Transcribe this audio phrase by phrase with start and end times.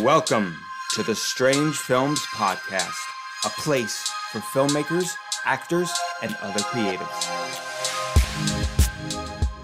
[0.00, 0.56] Welcome
[0.94, 2.96] to the Strange Films Podcast,
[3.44, 5.12] a place for filmmakers,
[5.44, 7.28] actors, and other creatives.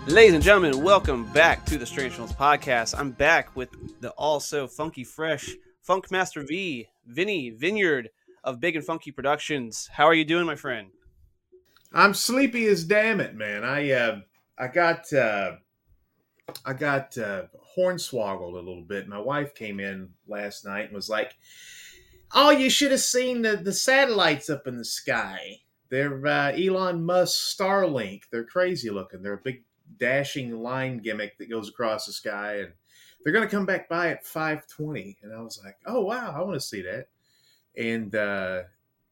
[0.06, 2.94] Ladies and gentlemen, welcome back to the Strange Films Podcast.
[2.98, 3.70] I'm back with
[4.02, 5.48] the also funky fresh
[5.88, 8.10] Funkmaster V, Vinnie Vineyard
[8.44, 9.88] of Big N Funky Productions.
[9.90, 10.88] How are you doing, my friend?
[11.94, 13.64] I'm sleepy as damn it, man.
[13.64, 14.20] I uh,
[14.58, 15.52] I got uh,
[16.64, 17.44] I got uh,
[17.76, 19.08] hornswoggled a little bit.
[19.08, 21.34] My wife came in last night and was like,
[22.34, 25.60] "Oh, you should have seen the the satellites up in the sky.
[25.90, 28.22] They're uh, Elon Musk Starlink.
[28.30, 29.22] They're crazy looking.
[29.22, 29.64] They're a big
[29.98, 32.72] dashing line gimmick that goes across the sky, and
[33.22, 36.42] they're going to come back by at 5:20." And I was like, "Oh wow, I
[36.42, 37.08] want to see that."
[37.76, 38.62] And uh,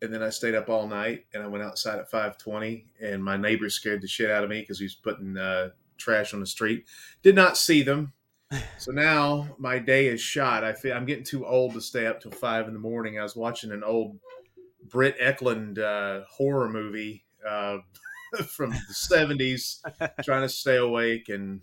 [0.02, 3.36] and then I stayed up all night and I went outside at 5:20 and my
[3.36, 6.46] neighbor scared the shit out of me because he was putting uh, trash on the
[6.46, 6.86] street.
[7.22, 8.12] Did not see them.
[8.78, 10.62] So now my day is shot.
[10.62, 13.18] I feel I'm getting too old to stay up till five in the morning.
[13.18, 14.20] I was watching an old
[14.88, 17.78] Britt Ekland uh, horror movie uh,
[18.46, 19.80] from the 70s,
[20.24, 21.60] trying to stay awake, and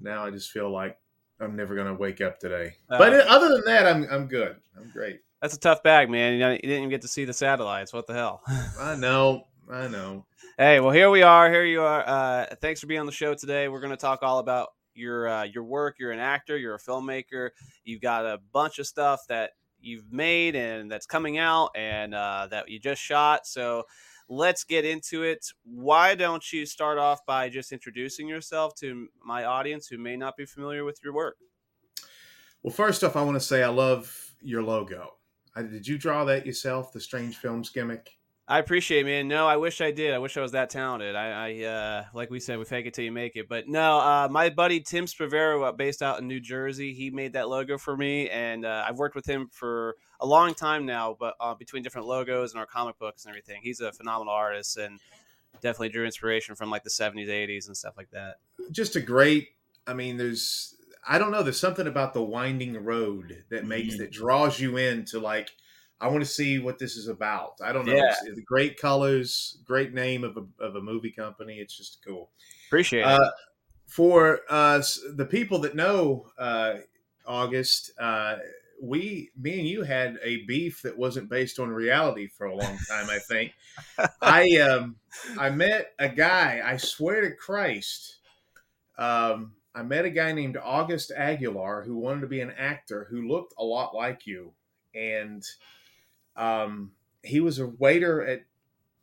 [0.00, 0.98] now I just feel like
[1.40, 2.74] I'm never going to wake up today.
[2.88, 4.56] but Uh, other than that, I'm I'm good.
[4.76, 5.20] I'm great.
[5.40, 6.34] That's a tough bag, man.
[6.34, 7.92] You, know, you didn't even get to see the satellites.
[7.92, 8.42] What the hell?
[8.80, 9.46] I know.
[9.70, 10.24] I know.
[10.56, 11.50] hey, well, here we are.
[11.50, 12.02] Here you are.
[12.06, 13.68] Uh, thanks for being on the show today.
[13.68, 15.96] We're going to talk all about your uh, your work.
[15.98, 16.56] You're an actor.
[16.56, 17.50] You're a filmmaker.
[17.84, 22.48] You've got a bunch of stuff that you've made and that's coming out and uh,
[22.50, 23.46] that you just shot.
[23.46, 23.84] So
[24.28, 25.46] let's get into it.
[25.64, 30.36] Why don't you start off by just introducing yourself to my audience who may not
[30.36, 31.36] be familiar with your work?
[32.62, 35.14] Well, first off, I want to say I love your logo.
[35.54, 38.17] I, did you draw that yourself, the Strange Films gimmick?
[38.50, 39.28] I appreciate, it, man.
[39.28, 40.14] No, I wish I did.
[40.14, 41.14] I wish I was that talented.
[41.14, 43.46] I, I uh, like we said, we fake it till you make it.
[43.46, 47.34] But no, uh, my buddy Tim Spravero, uh, based out in New Jersey, he made
[47.34, 51.14] that logo for me, and uh, I've worked with him for a long time now.
[51.20, 54.78] But uh, between different logos and our comic books and everything, he's a phenomenal artist
[54.78, 54.98] and
[55.60, 58.36] definitely drew inspiration from like the '70s, '80s, and stuff like that.
[58.72, 59.48] Just a great.
[59.86, 60.74] I mean, there's.
[61.06, 61.42] I don't know.
[61.42, 63.98] There's something about the winding road that makes Mhm.
[63.98, 65.50] that draws you into like.
[66.00, 67.54] I want to see what this is about.
[67.62, 67.94] I don't know.
[67.94, 68.10] Yeah.
[68.10, 71.58] It's, it's great colors, great name of a, of a movie company.
[71.58, 72.30] It's just cool.
[72.68, 73.06] Appreciate it.
[73.06, 73.30] Uh,
[73.86, 74.82] for uh,
[75.14, 76.74] the people that know uh,
[77.26, 78.36] August, uh,
[78.80, 82.78] we, me and you had a beef that wasn't based on reality for a long
[82.88, 83.10] time.
[83.10, 83.52] I think
[84.22, 84.96] I, um,
[85.36, 86.62] I met a guy.
[86.64, 88.18] I swear to Christ,
[88.98, 93.28] um, I met a guy named August Aguilar who wanted to be an actor who
[93.28, 94.52] looked a lot like you,
[94.94, 95.42] and
[96.38, 96.94] um,
[97.24, 98.46] he was a waiter at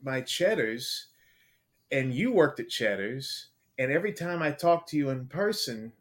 [0.02, 1.10] my Cheddar's,
[1.92, 5.94] and you worked at Cheddar's and every time I talked to you in person,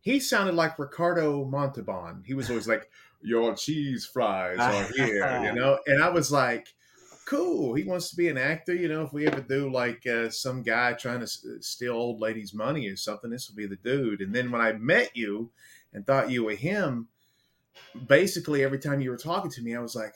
[0.00, 2.24] he sounded like Ricardo Montalban.
[2.26, 2.90] He was always like,
[3.22, 5.78] "Your cheese fries are here," you know.
[5.86, 6.74] And I was like,
[7.26, 9.04] "Cool." He wants to be an actor, you know.
[9.04, 12.88] If we ever do like uh, some guy trying to s- steal old ladies' money
[12.88, 14.22] or something, this will be the dude.
[14.22, 15.52] And then when I met you
[15.92, 17.08] and thought you were him,
[18.06, 20.14] basically every time you were talking to me, I was like.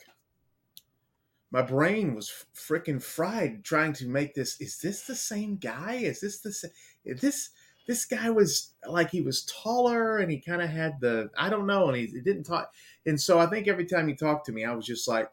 [1.55, 4.59] My brain was freaking fried trying to make this.
[4.59, 5.93] Is this the same guy?
[5.93, 6.67] Is this the sa-
[7.05, 7.51] is this
[7.87, 11.65] this guy was like he was taller and he kind of had the I don't
[11.65, 12.73] know and he, he didn't talk
[13.05, 15.31] and so I think every time he talked to me I was just like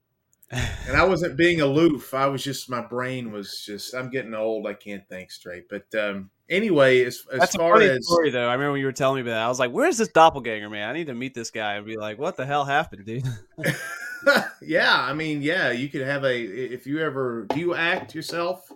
[0.50, 4.66] and I wasn't being aloof I was just my brain was just I'm getting old
[4.66, 8.48] I can't think straight but um anyway as, as That's far as story, though.
[8.48, 9.44] I remember when you were telling me about that.
[9.44, 10.88] I was like, "Where's this doppelganger, man?
[10.88, 13.24] I need to meet this guy and be like, what the hell happened, dude?"
[14.62, 18.70] yeah I mean yeah you could have a if you ever do you act yourself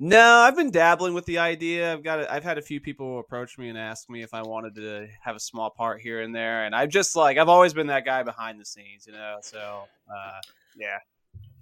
[0.00, 1.92] No, I've been dabbling with the idea.
[1.92, 2.20] I've got.
[2.20, 5.08] A, I've had a few people approach me and ask me if I wanted to
[5.20, 8.04] have a small part here and there, and I've just like I've always been that
[8.04, 9.38] guy behind the scenes, you know.
[9.42, 10.40] So uh,
[10.76, 10.98] yeah,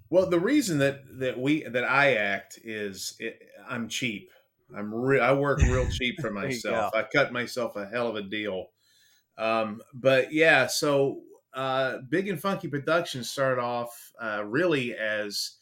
[0.09, 4.29] Well, the reason that that we that I act is it, I'm cheap.
[4.75, 6.93] I'm re- I work real cheap for myself.
[6.95, 8.67] I cut myself a hell of a deal.
[9.37, 11.21] Um, but yeah, so
[11.57, 15.55] uh, Big N Funky Productions started off uh, really as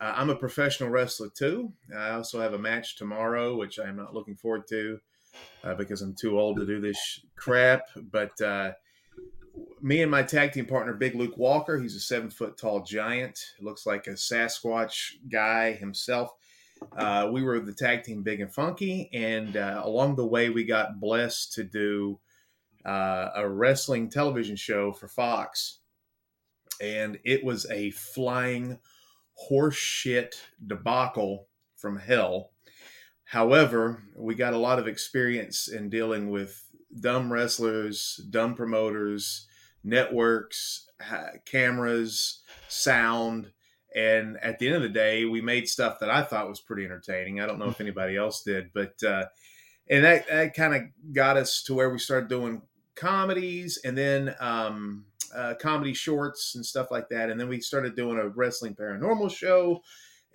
[0.00, 1.72] uh, I'm a professional wrestler too.
[1.94, 5.00] I also have a match tomorrow, which I'm not looking forward to
[5.64, 7.88] uh, because I'm too old to do this sh- crap.
[7.96, 8.72] But uh,
[9.82, 13.40] me and my tag team partner, Big Luke Walker, he's a seven foot tall giant.
[13.60, 16.30] Looks like a Sasquatch guy himself.
[17.32, 21.54] We were the tag team Big and Funky, and along the way, we got blessed
[21.54, 22.20] to do
[22.84, 25.78] uh, a wrestling television show for Fox,
[26.80, 28.78] and it was a flying
[29.50, 30.34] horseshit
[30.66, 32.50] debacle from hell.
[33.24, 36.64] However, we got a lot of experience in dealing with
[37.00, 39.46] dumb wrestlers, dumb promoters,
[39.82, 40.88] networks,
[41.44, 43.50] cameras, sound.
[43.94, 46.84] And at the end of the day, we made stuff that I thought was pretty
[46.84, 47.40] entertaining.
[47.40, 49.24] I don't know if anybody else did, but uh,
[49.88, 50.82] and that, that kind of
[51.12, 52.62] got us to where we started doing
[52.94, 55.04] comedies and then um,
[55.34, 57.30] uh, comedy shorts and stuff like that.
[57.30, 59.82] And then we started doing a wrestling paranormal show,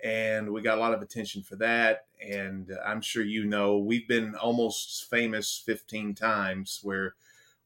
[0.02, 2.06] and we got a lot of attention for that.
[2.24, 7.14] And I'm sure you know we've been almost famous 15 times where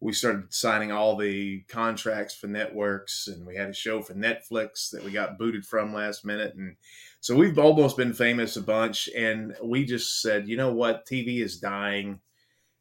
[0.00, 4.90] we started signing all the contracts for networks, and we had a show for Netflix
[4.90, 6.76] that we got booted from last minute, and
[7.20, 9.08] so we've almost been famous a bunch.
[9.16, 12.20] And we just said, you know what, TV is dying,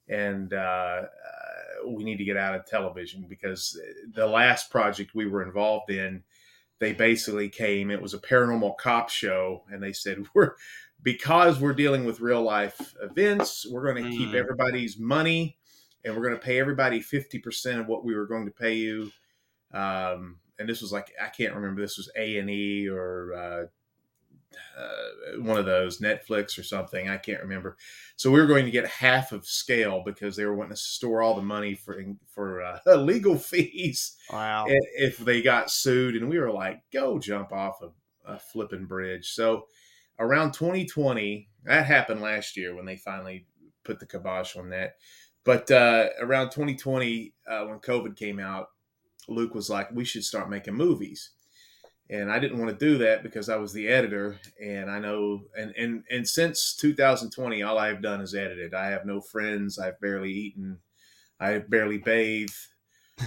[0.09, 1.03] and uh,
[1.87, 3.79] we need to get out of television because
[4.13, 6.23] the last project we were involved in,
[6.79, 7.91] they basically came.
[7.91, 10.55] It was a paranormal cop show, and they said we're
[11.01, 14.17] because we're dealing with real life events, we're going to mm.
[14.17, 15.57] keep everybody's money,
[16.05, 18.75] and we're going to pay everybody fifty percent of what we were going to pay
[18.75, 19.11] you.
[19.73, 21.81] Um, and this was like I can't remember.
[21.81, 23.65] This was A and E or uh,
[24.77, 27.09] uh, one of those Netflix or something.
[27.09, 27.77] I can't remember.
[28.15, 31.21] So we were going to get half of scale because they were wanting to store
[31.21, 34.17] all the money for for uh, legal fees.
[34.31, 34.65] Wow!
[34.67, 39.31] If they got sued, and we were like, "Go jump off a, a flipping bridge."
[39.31, 39.67] So
[40.19, 43.45] around 2020, that happened last year when they finally
[43.83, 44.95] put the kibosh on that.
[45.43, 48.67] But uh, around 2020, uh, when COVID came out,
[49.27, 51.31] Luke was like, "We should start making movies."
[52.13, 55.41] And I didn't want to do that because I was the editor, and I know,
[55.57, 58.75] and and and since 2020, all I've done is edited.
[58.75, 59.79] I have no friends.
[59.79, 60.77] I've barely eaten.
[61.39, 62.49] I barely bathe.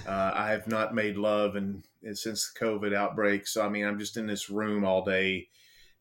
[0.05, 3.85] Uh, I have not made love, and, and since the COVID outbreak, so I mean,
[3.85, 5.47] I'm just in this room all day,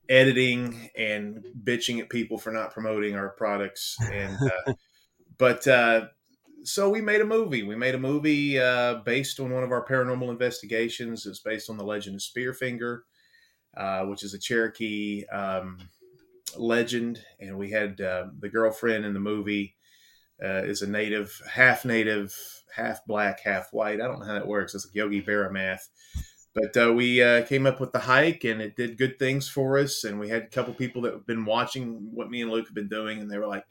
[0.09, 4.73] editing and bitching at people for not promoting our products, and uh,
[5.37, 6.07] but uh,
[6.65, 7.63] so we made a movie.
[7.63, 11.25] We made a movie uh, based on one of our paranormal investigations.
[11.25, 13.01] It's based on the legend of Spearfinger,
[13.77, 15.77] uh, which is a Cherokee um,
[16.57, 17.21] legend.
[17.39, 19.75] And we had uh, the girlfriend in the movie
[20.43, 22.35] uh, is a native, half native,
[22.75, 24.01] half black, half white.
[24.01, 24.75] I don't know how that works.
[24.75, 25.87] It's like Yogi Berra math.
[26.53, 29.77] But uh, we uh, came up with the hike, and it did good things for
[29.77, 30.05] us.
[30.05, 32.75] And we had a couple people that have been watching what me and Luke have
[32.75, 33.65] been doing, and they were like,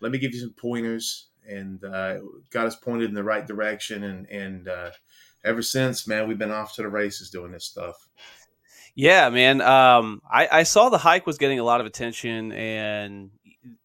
[0.00, 2.18] "Let me give you some pointers." And uh,
[2.50, 4.04] got us pointed in the right direction.
[4.04, 4.90] And and uh,
[5.44, 8.08] ever since, man, we've been off to the races doing this stuff.
[8.94, 9.60] Yeah, man.
[9.60, 13.30] Um, I, I saw the hike was getting a lot of attention, and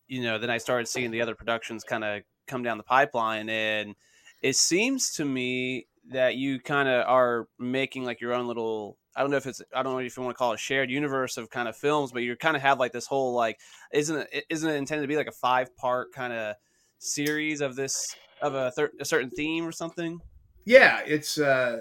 [0.07, 3.49] you know, then I started seeing the other productions kind of come down the pipeline,
[3.49, 3.95] and
[4.41, 9.21] it seems to me that you kind of are making like your own little I
[9.21, 10.89] don't know if it's I don't know if you want to call it a shared
[10.89, 13.59] universe of kind of films, but you kind of have like this whole like
[13.93, 16.55] isn't it isn't it intended to be like a five part kind of
[17.03, 20.19] series of this of a, thir- a certain theme or something?
[20.65, 21.79] Yeah, it's uh,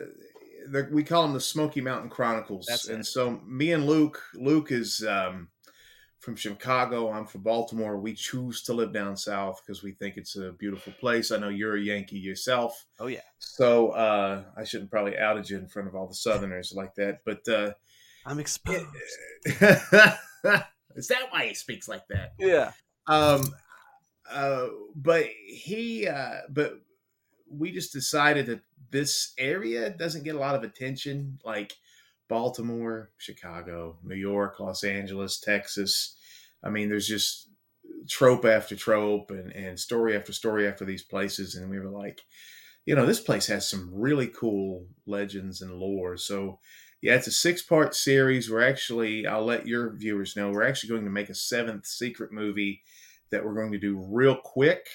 [0.69, 3.07] the, we call them the Smoky Mountain Chronicles, That's and it.
[3.07, 5.49] so me and Luke, Luke is um,
[6.19, 7.11] from Chicago.
[7.11, 7.99] I'm from Baltimore.
[7.99, 11.31] We choose to live down south because we think it's a beautiful place.
[11.31, 12.87] I know you're a Yankee yourself.
[12.99, 13.21] Oh yeah.
[13.39, 17.21] So uh, I shouldn't probably outed you in front of all the Southerners like that,
[17.25, 17.73] but uh,
[18.25, 18.87] I'm exposed.
[19.45, 22.35] is that why he speaks like that?
[22.39, 22.73] Yeah.
[23.09, 23.53] Um,
[24.32, 26.81] uh, but he, uh, but
[27.50, 31.74] we just decided that this area doesn't get a lot of attention, like
[32.29, 36.17] Baltimore, Chicago, New York, Los Angeles, Texas.
[36.65, 37.48] I mean, there's just
[38.08, 41.55] trope after trope and, and story after story after these places.
[41.55, 42.22] And we were like,
[42.84, 46.17] you know, this place has some really cool legends and lore.
[46.17, 46.58] So,
[47.01, 48.51] yeah, it's a six part series.
[48.51, 52.32] We're actually, I'll let your viewers know, we're actually going to make a seventh secret
[52.32, 52.82] movie
[53.32, 54.86] that we're going to do real quick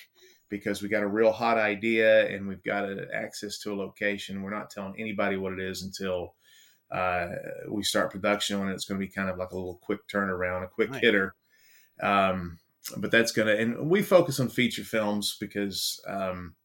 [0.50, 4.42] because we got a real hot idea and we've got a, access to a location.
[4.42, 6.36] We're not telling anybody what it is until
[6.92, 7.28] uh,
[7.70, 8.74] we start production on it.
[8.74, 11.02] It's going to be kind of like a little quick turnaround, a quick nice.
[11.02, 11.36] hitter.
[12.02, 12.60] Um,
[12.96, 16.56] but that's going to, and we focus on feature films because um,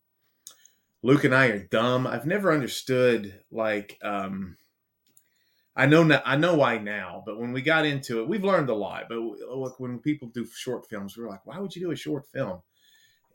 [1.02, 2.07] Luke and I are dumb.
[2.07, 4.57] I've never understood like, um,
[5.75, 8.69] I know now, I know why now, but when we got into it, we've learned
[8.69, 9.05] a lot.
[9.09, 12.26] But look, when people do short films, we're like, why would you do a short
[12.26, 12.61] film?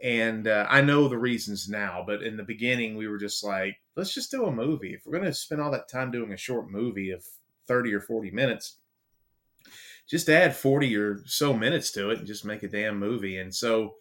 [0.03, 3.77] And uh, I know the reasons now, but in the beginning, we were just like,
[3.96, 4.94] let's just do a movie.
[4.94, 7.25] If we're going to spend all that time doing a short movie of
[7.67, 8.77] 30 or 40 minutes,
[10.08, 13.39] just add 40 or so minutes to it and just make a damn movie.
[13.39, 13.96] And so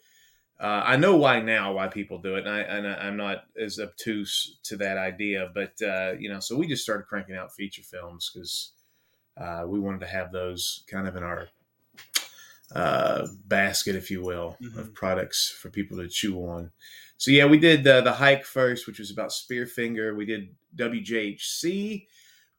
[0.58, 3.78] uh, I know why now why people do it, and, I, and I'm not as
[3.78, 5.50] obtuse to that idea.
[5.52, 8.72] But uh, you know, so we just started cranking out feature films because
[9.36, 11.48] uh, we wanted to have those kind of in our
[12.74, 14.78] uh, basket, if you will, mm-hmm.
[14.78, 16.70] of products for people to chew on.
[17.18, 20.16] so yeah, we did uh, the hike first, which was about Spearfinger.
[20.16, 22.06] We did WJHC,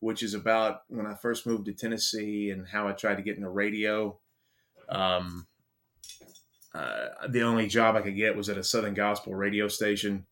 [0.02, 3.38] which is about when I first moved to Tennessee and how I tried to get
[3.38, 4.18] into radio.
[4.88, 5.48] Um,
[6.78, 10.26] uh, the only job I could get was at a Southern Gospel radio station,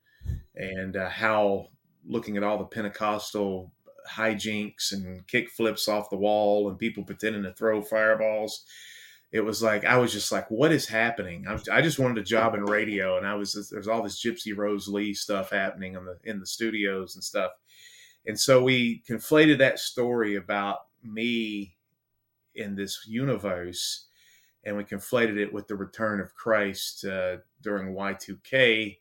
[0.55, 1.69] and uh, how
[2.07, 3.71] looking at all the Pentecostal
[4.07, 8.63] hijinks and kick flips off the wall and people pretending to throw fireballs.
[9.31, 12.23] It was like I was just like, "What is happening?" I, I just wanted a
[12.23, 16.05] job in radio, and I was there's all this Gypsy Rose Lee stuff happening in
[16.05, 17.51] the in the studios and stuff,
[18.25, 21.75] and so we conflated that story about me
[22.53, 24.05] in this universe,
[24.65, 28.97] and we conflated it with the return of Christ uh, during Y2K.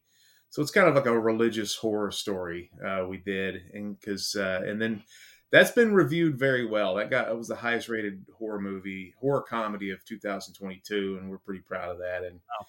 [0.50, 4.62] So it's kind of like a religious horror story uh, we did, and because uh,
[4.66, 5.02] and then
[5.50, 6.94] that's been reviewed very well.
[6.94, 11.38] That got it was the highest rated horror movie, horror comedy of 2022, and we're
[11.38, 12.22] pretty proud of that.
[12.24, 12.66] And Wow.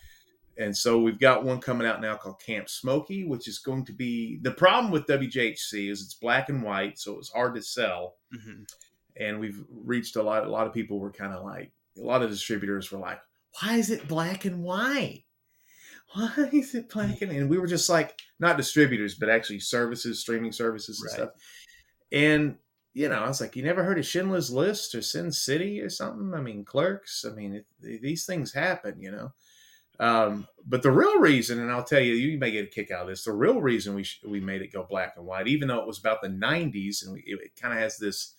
[0.58, 3.94] and so we've got one coming out now called Camp Smokey, which is going to
[3.94, 7.62] be the problem with WJHC is it's black and white, so it was hard to
[7.62, 8.16] sell.
[8.32, 8.64] hmm
[9.18, 10.44] And we've reached a lot.
[10.46, 13.20] A lot of people were kind of like a lot of distributors were like,
[13.62, 15.24] "Why is it black and white?
[16.14, 20.20] Why is it black and?" And we were just like, not distributors, but actually services,
[20.22, 21.16] streaming services and Right.
[21.32, 21.42] stuff.
[22.12, 22.58] And
[22.94, 25.90] you know, I was like, you never heard of Schindler's List or Sin City or
[25.90, 26.34] something?
[26.34, 27.26] I mean, Clerks.
[27.30, 29.34] I mean, it, these things happen, you know.
[30.00, 33.02] Um, but the real reason, and I'll tell you, you may get a kick out
[33.04, 33.26] of this.
[33.26, 35.88] The real reason we sh- we made it go black and white, even though it
[35.88, 38.36] was about the '90s, and we, it, it kind of has this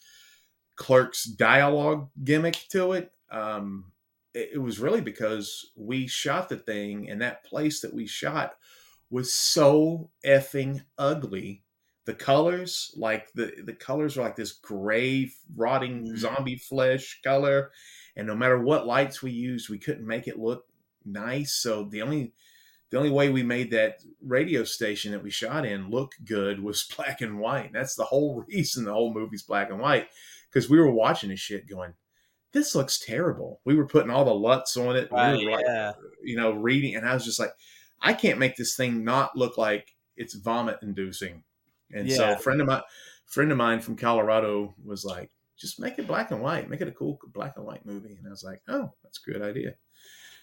[0.76, 3.12] Clerks dialogue gimmick to it.
[3.30, 3.92] Um,
[4.34, 8.56] it, it was really because we shot the thing, and that place that we shot
[9.10, 11.62] was so effing ugly.
[12.06, 16.16] The colors like the the colors were like this gray rotting Mhm.
[16.16, 17.72] zombie flesh color
[18.14, 20.66] and no matter what lights we used we couldn't make it look
[21.04, 21.52] nice.
[21.54, 22.32] So the only
[22.90, 26.84] the only way we made that radio station that we shot in look good was
[26.96, 27.66] black and white.
[27.66, 30.08] And that's the whole reason the whole movie's black and white
[30.48, 31.94] because we were watching this shit going
[32.52, 33.60] this looks terrible.
[33.64, 35.10] We were putting all the luts on it.
[35.10, 35.92] Right, we were like yeah.
[36.22, 37.52] you know reading and i was just like
[38.00, 41.42] i can't make this thing not look like it's vomit inducing.
[41.92, 42.82] And so a friend of mine
[43.26, 46.68] friend of mine from colorado was like just make it black and white.
[46.68, 48.16] Make it a cool black and white movie.
[48.18, 49.74] And i was like oh that's a good idea.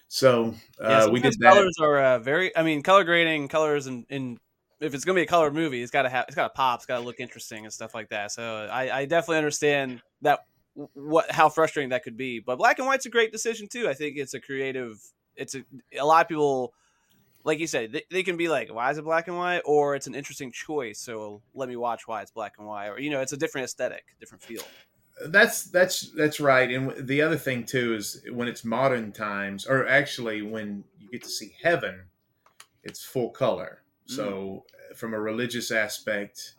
[0.08, 1.54] So Yeah, uh, we did that.
[1.54, 2.56] colors are uh, very.
[2.56, 4.38] I mean, color grading, colors, and in,
[4.80, 7.04] if it's gonna be a colored movie, it's gotta have, it's gotta pop, it's gotta
[7.04, 8.30] look interesting and stuff like that.
[8.32, 10.40] So I, I definitely understand that
[10.74, 12.40] what how frustrating that could be.
[12.40, 13.88] But black and white's a great decision too.
[13.88, 15.00] I think it's a creative.
[15.36, 15.64] It's a
[15.98, 16.72] a lot of people,
[17.44, 19.94] like you said, they, they can be like, why is it black and white, or
[19.94, 20.98] it's an interesting choice.
[20.98, 23.66] So let me watch why it's black and white, or you know, it's a different
[23.66, 24.62] aesthetic, different feel.
[25.26, 29.86] that's that's that's right and the other thing too is when it's modern times or
[29.86, 32.02] actually when you get to see heaven
[32.82, 34.96] it's full color so mm.
[34.96, 36.56] from a religious aspect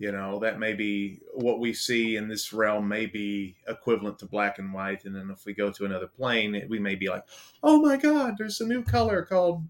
[0.00, 4.26] you know that may be what we see in this realm may be equivalent to
[4.26, 7.22] black and white and then if we go to another plane we may be like
[7.62, 9.62] oh my god there's a new color called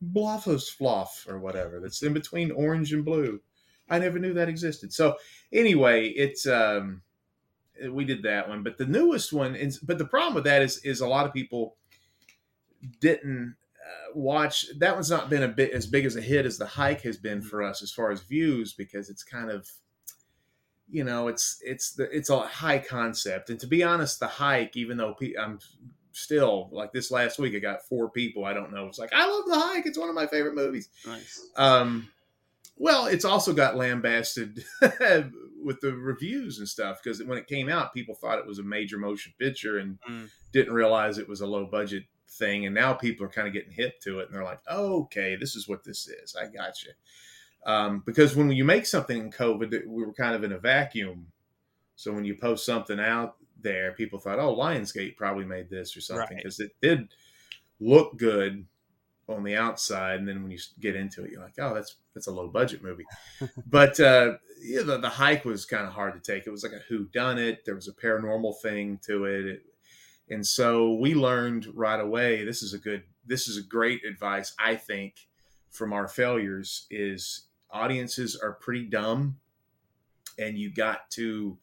[0.00, 3.40] bluffus fluff or whatever that's in between orange and blue.
[3.88, 4.92] I never knew that existed.
[4.92, 5.16] So
[5.52, 7.02] anyway it's um
[7.90, 10.78] we did that one but the newest one is but the problem with that is
[10.78, 11.76] is a lot of people
[13.00, 13.56] didn't
[14.14, 17.00] watch that one's not been a bit as big as a hit as the hike
[17.02, 19.68] has been for us as far as views because it's kind of
[20.90, 24.76] you know it's it's the it's a high concept and to be honest the hike
[24.76, 25.58] even though i'm
[26.12, 29.26] still like this last week i got four people i don't know it's like i
[29.26, 31.40] love the hike it's one of my favorite movies Nice.
[31.56, 32.08] um,
[32.78, 34.64] well, it's also got lambasted
[35.62, 38.62] with the reviews and stuff because when it came out, people thought it was a
[38.62, 40.30] major motion picture and Mm.
[40.52, 42.66] didn't realize it was a low budget thing.
[42.66, 45.36] And now people are kind of getting hip to it and they're like, oh, okay,
[45.36, 46.34] this is what this is.
[46.36, 46.90] I got you.
[47.64, 51.26] Um, because when you make something in COVID, we were kind of in a vacuum.
[51.96, 56.00] So when you post something out there, people thought, oh, Lionsgate probably made this or
[56.00, 56.36] something Right.
[56.36, 57.08] because it did
[57.78, 58.66] look good
[59.28, 62.26] on the outside, and then when you get into it, you're like, oh, that's that's
[62.26, 63.04] a low budget movie.
[63.66, 66.46] but uh, yeah, the, the hike was kind of hard to take.
[66.46, 67.64] It was like a who done it.
[67.64, 69.46] There was a paranormal thing to it.
[69.46, 69.62] it,
[70.32, 72.44] and so we learned right away.
[72.44, 73.02] This is a good.
[73.24, 75.28] This is a great advice, I think,
[75.70, 76.86] from our failures.
[76.90, 79.38] Is audiences are pretty dumb,
[80.38, 81.58] and you got to,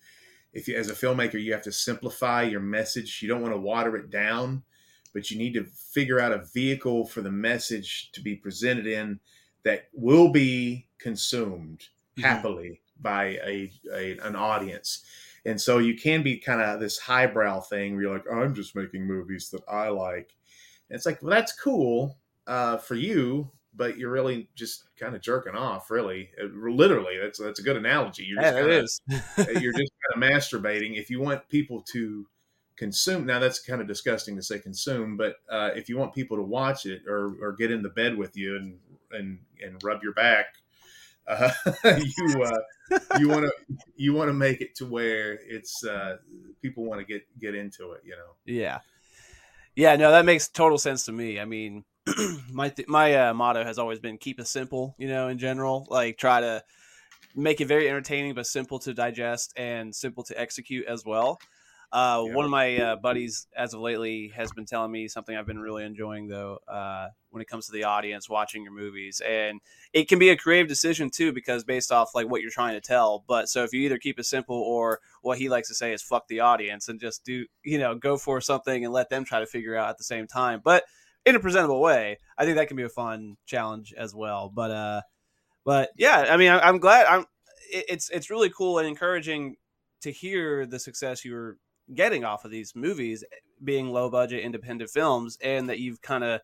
[0.54, 3.22] if you as a filmmaker, you have to simplify your message.
[3.22, 4.64] You don't want to water it down
[5.12, 9.20] but you need to figure out a vehicle for the message to be presented in
[9.64, 12.22] that will be consumed Mhm.
[12.22, 15.04] happily by a, a an audience.
[15.46, 18.76] And so you can be kind of this highbrow thing where you're like, I'm just
[18.76, 20.36] making movies that I like.
[20.90, 25.22] And it's like, well, that's cool uh, for you, but you're really just kind of
[25.22, 25.92] jerking off.
[25.92, 28.24] Really, Uh, literally, that's that's a good analogy.
[28.24, 29.02] You're Yeah, just it kinda, is.
[29.60, 30.98] you're just kind of masturbating.
[30.98, 32.28] If you want people to
[32.76, 36.38] consume, now that's kind of disgusting to say consume, but uh, if you want people
[36.38, 38.80] to watch it or or get in the bed with you and
[39.12, 40.56] and and rub your back,
[41.30, 41.52] uh,
[42.18, 46.18] you uh, you want to you want to make it to where it's uh,
[46.62, 48.02] people want to get get into it.
[48.04, 48.34] You know.
[48.46, 48.80] Yeah,
[49.76, 49.96] yeah.
[49.96, 51.40] No, that makes total sense to me.
[51.40, 51.86] I mean,
[52.52, 54.96] my th- my uh, motto has always been keep it simple.
[54.98, 56.64] You know, in general, like try to
[57.36, 61.40] make it very entertaining but simple to digest and simple to execute as well.
[61.92, 62.36] Uh, Yeah.
[62.36, 65.60] One of my uh, buddies, as of lately, has been telling me something I've been
[65.60, 69.60] really enjoying, though, uh, when it comes to the audience watching your movies, and
[69.92, 72.82] it can be a creative decision too, because based off like what you're trying to
[72.82, 73.24] tell.
[73.28, 76.02] But so if you either keep it simple, or what he likes to say is
[76.02, 79.40] "fuck the audience" and just do, you know, go for something and let them try
[79.40, 80.84] to figure out at the same time, but
[81.26, 82.18] in a presentable way.
[82.38, 84.52] I think that can be a fun challenge as well.
[84.54, 85.02] But uh,
[85.66, 87.06] but yeah, I mean, I, I'm glad.
[87.06, 87.26] I'm.
[87.72, 89.56] It, it's it's really cool and encouraging
[90.02, 91.58] to hear the success you were
[91.94, 93.24] getting off of these movies
[93.64, 96.42] being low budget independent films and that you've kind of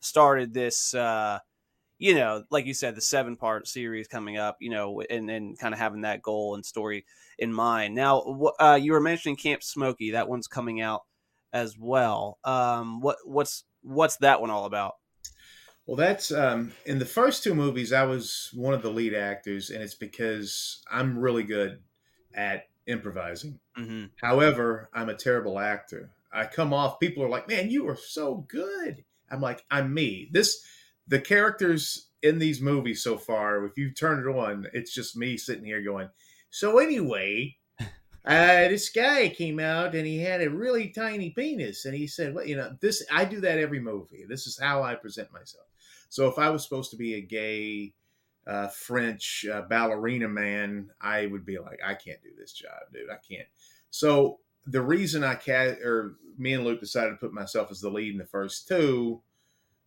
[0.00, 1.38] started this uh
[1.98, 5.58] you know like you said the seven part series coming up you know and and
[5.58, 7.04] kind of having that goal and story
[7.38, 11.02] in mind now uh you were mentioning camp smokey that one's coming out
[11.52, 14.94] as well um what what's what's that one all about
[15.86, 17.94] Well, that's um, in the first two movies.
[17.94, 21.82] I was one of the lead actors, and it's because I'm really good
[22.34, 23.60] at improvising.
[23.78, 24.06] mm-hmm.
[24.20, 26.10] However, I'm a terrible actor.
[26.32, 26.98] I come off.
[26.98, 30.64] People are like, "Man, you are so good." I'm like, "I'm me." This,
[31.06, 33.64] the characters in these movies so far.
[33.64, 36.08] If you turn it on, it's just me sitting here going.
[36.50, 37.84] So anyway, uh,
[38.24, 42.46] this guy came out and he had a really tiny penis, and he said, "Well,
[42.46, 43.04] you know, this.
[43.12, 44.24] I do that every movie.
[44.28, 45.66] This is how I present myself."
[46.10, 47.92] So if I was supposed to be a gay
[48.48, 53.10] uh, French uh, ballerina man, I would be like, I can't do this job, dude.
[53.10, 53.46] I can't.
[53.90, 57.90] So the reason I ca- or me and Luke decided to put myself as the
[57.90, 59.20] lead in the first two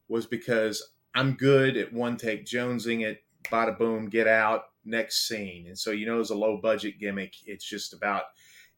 [0.07, 5.67] was because I'm good at one take jonesing it, bada boom, get out, next scene.
[5.67, 7.33] And so you know, it's a low budget gimmick.
[7.47, 8.23] It's just about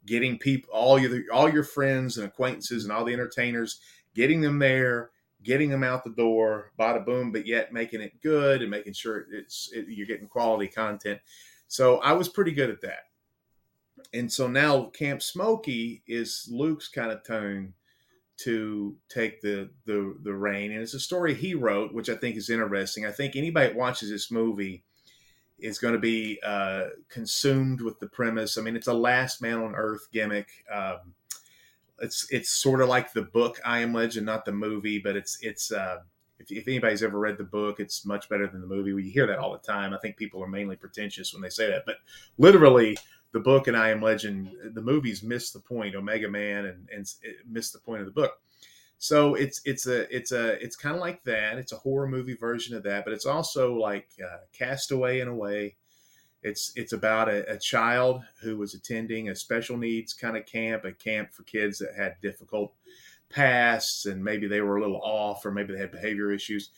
[0.06, 3.82] getting people, all your all your friends and acquaintances and all the entertainers,
[4.15, 5.12] getting them there,
[5.43, 9.25] getting them out the door, bada boom, but yet making it good and making sure
[9.32, 11.19] it's it, you're getting quality content.
[11.67, 13.06] So I was pretty good at that.
[14.13, 17.73] And so now Camp Smokey is Luke's kind of turn
[18.38, 22.36] to take the the the reign, and it's a story he wrote, which I think
[22.36, 23.06] is interesting.
[23.06, 24.84] I think anybody that watches this movie
[25.60, 28.58] is going to be uh, consumed with the premise.
[28.58, 30.49] I mean, it's a last man on earth gimmick.
[30.71, 31.13] Um,
[32.04, 35.38] it's it's sort of like the book I Am Legend, not the movie, but it's
[35.42, 36.00] it's uh,
[36.39, 38.94] if, if anybody's ever read the book, it's much better than the movie.
[38.94, 39.94] We hear that all the time.
[39.94, 41.98] I think people are mainly pretentious when they say that, but
[42.38, 42.98] literally,
[43.32, 45.96] the book and I Am Legend, the movies miss the point.
[45.96, 47.08] Omega Man and and
[47.50, 48.39] miss the point of the book.
[48.98, 51.58] So it's it's a it's a it's kind of like that.
[51.58, 55.36] It's a horror movie version of that, but it's also like uh, Castaway in a
[55.36, 55.76] way.
[56.43, 60.84] It's it's about a, a child who was attending a special needs kind of camp,
[60.86, 62.73] a camp for kids that had difficult
[63.29, 66.69] pasts, and maybe they were a little off, or maybe they had behavior issues.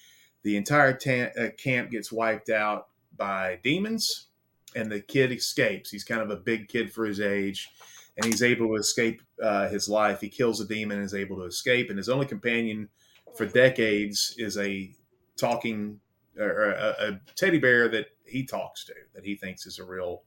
[0.43, 4.28] The entire uh, camp gets wiped out by demons,
[4.75, 5.89] and the kid escapes.
[5.89, 7.69] He's kind of a big kid for his age,
[8.17, 10.21] and he's able to escape uh, his life.
[10.21, 12.89] He kills a demon and is able to escape, and his only companion
[13.36, 14.91] for decades is a
[15.38, 15.99] talking
[16.38, 20.24] or a, a teddy bear that he talks to that he thinks is a real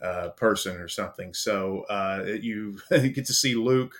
[0.00, 1.34] uh, person or something.
[1.34, 3.94] So uh, you, get to see Luke,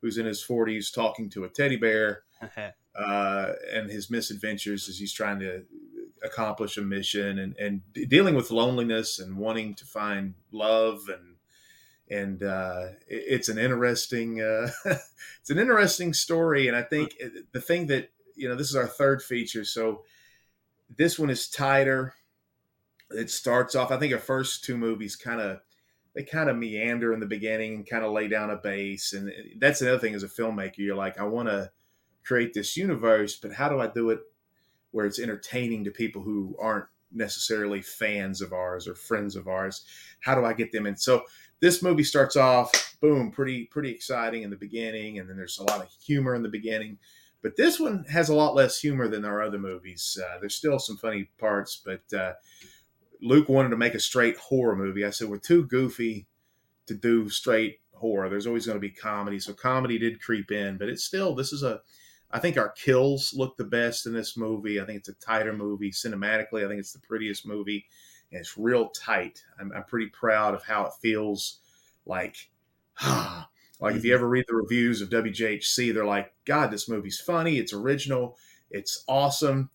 [0.00, 2.22] who's in his 40s, talking to a teddy bear
[2.96, 5.64] uh, and his misadventures as he's trying to
[6.22, 11.36] accomplish a mission and, and dealing with loneliness and wanting to find love and
[12.08, 14.70] and uh, it's an interesting uh,
[15.40, 16.68] it's an interesting story.
[16.68, 17.16] And I think
[17.52, 19.64] the thing that you know this is our third feature.
[19.64, 20.04] So
[20.88, 22.14] this one is tighter
[23.10, 25.60] it starts off i think our first two movies kind of
[26.14, 29.32] they kind of meander in the beginning and kind of lay down a base and
[29.58, 31.70] that's another thing as a filmmaker you're like i want to
[32.24, 34.20] create this universe but how do i do it
[34.90, 39.84] where it's entertaining to people who aren't necessarily fans of ours or friends of ours
[40.20, 41.22] how do i get them in so
[41.60, 45.64] this movie starts off boom pretty pretty exciting in the beginning and then there's a
[45.64, 46.98] lot of humor in the beginning
[47.46, 50.18] but this one has a lot less humor than our other movies.
[50.20, 52.32] Uh, there's still some funny parts, but uh,
[53.22, 55.04] Luke wanted to make a straight horror movie.
[55.04, 56.26] I said we're too goofy
[56.86, 58.28] to do straight horror.
[58.28, 61.52] There's always going to be comedy, so comedy did creep in, but it's still this
[61.52, 61.80] is a
[62.30, 64.80] I think our kills look the best in this movie.
[64.80, 66.64] I think it's a tighter movie cinematically.
[66.64, 67.86] I think it's the prettiest movie,
[68.30, 69.42] and it's real tight.
[69.60, 71.60] I'm, I'm pretty proud of how it feels.
[72.04, 72.36] Like,
[73.00, 73.48] ah,
[73.80, 77.58] like if you ever read the reviews of WJHC, they're like, "God, this movie's funny.
[77.58, 78.36] It's original.
[78.70, 79.70] It's awesome."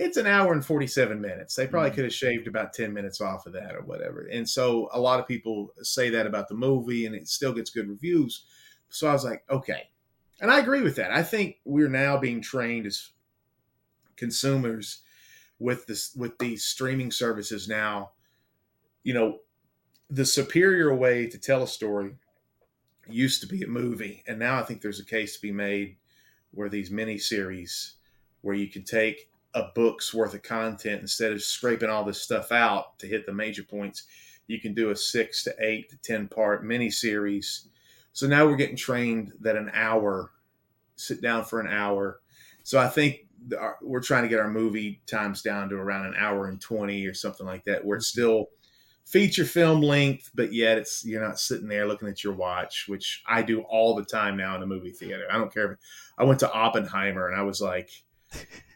[0.00, 1.56] It's an hour and 47 minutes.
[1.56, 1.96] They probably mm-hmm.
[1.96, 4.28] could have shaved about 10 minutes off of that or whatever.
[4.30, 7.70] And so a lot of people say that about the movie and it still gets
[7.70, 8.44] good reviews.
[8.90, 9.88] So I was like, okay,
[10.40, 11.10] and I agree with that.
[11.10, 13.10] I think we're now being trained as
[14.16, 15.02] consumers
[15.58, 18.12] with this with these streaming services now.
[19.02, 19.38] You know,
[20.08, 22.14] the superior way to tell a story
[23.08, 25.96] used to be a movie, and now I think there's a case to be made
[26.52, 27.94] where these mini series,
[28.42, 32.52] where you can take a book's worth of content instead of scraping all this stuff
[32.52, 34.04] out to hit the major points,
[34.46, 37.68] you can do a six to eight to ten part mini series
[38.18, 40.32] so now we're getting trained that an hour,
[40.96, 42.18] sit down for an hour.
[42.64, 43.28] So I think
[43.80, 47.14] we're trying to get our movie times down to around an hour and 20 or
[47.14, 48.22] something like that, where it's mm-hmm.
[48.22, 48.46] still
[49.04, 53.22] feature film length, but yet it's you're not sitting there looking at your watch, which
[53.24, 55.28] I do all the time now in a movie theater.
[55.30, 55.74] I don't care.
[55.74, 55.78] If,
[56.18, 57.90] I went to Oppenheimer and I was like,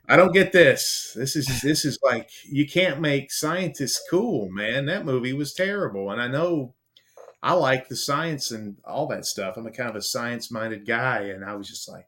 [0.08, 1.12] I don't get this.
[1.16, 4.86] This is this is like you can't make scientists cool, man.
[4.86, 6.74] That movie was terrible, and I know
[7.42, 9.56] I like the science and all that stuff.
[9.56, 12.06] I'm a kind of a science minded guy, and I was just like,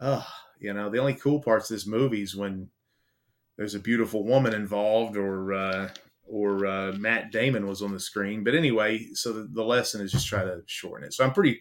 [0.00, 0.26] oh,
[0.58, 2.68] you know, the only cool parts of this movie is when
[3.56, 5.90] there's a beautiful woman involved, or uh,
[6.26, 8.44] or uh, Matt Damon was on the screen.
[8.44, 11.14] But anyway, so the, the lesson is just try to shorten it.
[11.14, 11.60] So I'm pretty.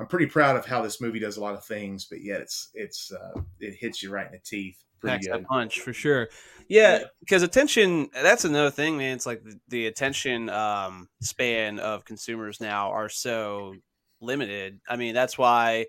[0.00, 2.70] I'm pretty proud of how this movie does a lot of things, but yet it's
[2.72, 4.82] it's uh, it hits you right in the teeth.
[5.04, 6.28] Packs a punch for sure.
[6.68, 9.16] Yeah, because attention, that's another thing, man.
[9.16, 13.74] It's like the, the attention um, span of consumers now are so
[14.20, 14.80] limited.
[14.88, 15.86] I mean, that's why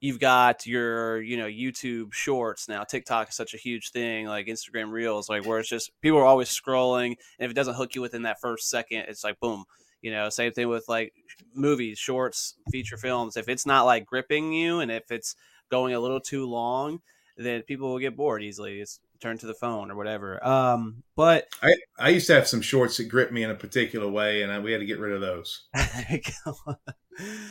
[0.00, 2.84] you've got your, you know, YouTube shorts now.
[2.84, 6.24] TikTok is such a huge thing, like Instagram Reels, like where it's just people are
[6.24, 7.16] always scrolling.
[7.38, 9.64] And if it doesn't hook you within that first second, it's like, boom.
[10.02, 11.12] You know, same thing with like
[11.54, 13.36] movies, shorts, feature films.
[13.36, 15.36] If it's not like gripping you and if it's
[15.70, 17.00] going a little too long,
[17.36, 18.80] then people will get bored easily.
[18.80, 20.44] It's turn to the phone or whatever.
[20.46, 24.08] Um, but I, I used to have some shorts that grip me in a particular
[24.08, 25.66] way, and I, we had to get rid of those.
[25.74, 26.20] a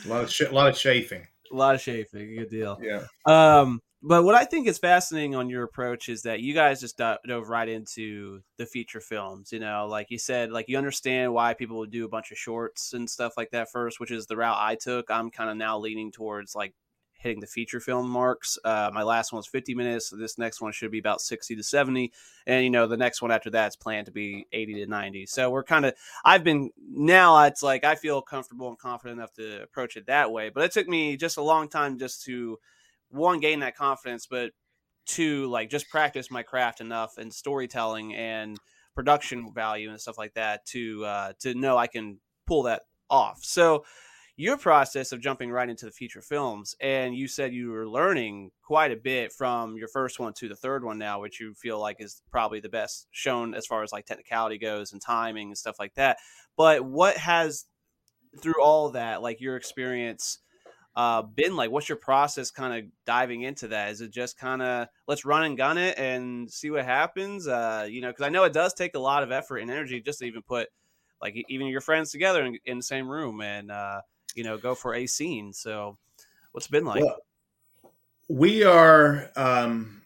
[0.06, 1.26] lot of sh- a lot of chafing.
[1.52, 2.36] A lot of chafing.
[2.36, 2.80] Good deal.
[2.82, 3.04] Yeah.
[3.26, 6.96] Um, but what I think is fascinating on your approach is that you guys just
[6.96, 9.52] dove right into the feature films.
[9.52, 12.38] You know, like you said, like you understand why people would do a bunch of
[12.38, 15.10] shorts and stuff like that first, which is the route I took.
[15.10, 16.74] I'm kind of now leaning towards like
[17.12, 18.58] hitting the feature film marks.
[18.64, 20.08] Uh, my last one was 50 minutes.
[20.08, 22.12] So this next one should be about 60 to 70.
[22.46, 25.26] And, you know, the next one after that is planned to be 80 to 90.
[25.26, 29.34] So we're kind of, I've been, now it's like I feel comfortable and confident enough
[29.34, 30.48] to approach it that way.
[30.48, 32.58] But it took me just a long time just to,
[33.10, 34.52] one, gain that confidence, but
[35.06, 38.56] two, like just practice my craft enough and storytelling and
[38.94, 43.40] production value and stuff like that to, uh, to know I can pull that off.
[43.42, 43.84] So,
[44.40, 48.50] your process of jumping right into the feature films and you said you were learning
[48.62, 51.78] quite a bit from your first one to the third one now which you feel
[51.78, 55.58] like is probably the best shown as far as like technicality goes and timing and
[55.58, 56.16] stuff like that
[56.56, 57.66] but what has
[58.40, 60.38] through all that like your experience
[61.00, 64.60] uh, been like what's your process kind of diving into that is it just kind
[64.60, 68.28] of let's run and gun it and see what happens uh, you know because i
[68.28, 70.68] know it does take a lot of effort and energy just to even put
[71.20, 74.00] like even your friends together in, in the same room and uh,
[74.34, 75.52] you know go for a scene.
[75.52, 75.98] So,
[76.52, 77.02] what's been like?
[77.02, 77.16] Well,
[78.28, 80.02] we are um,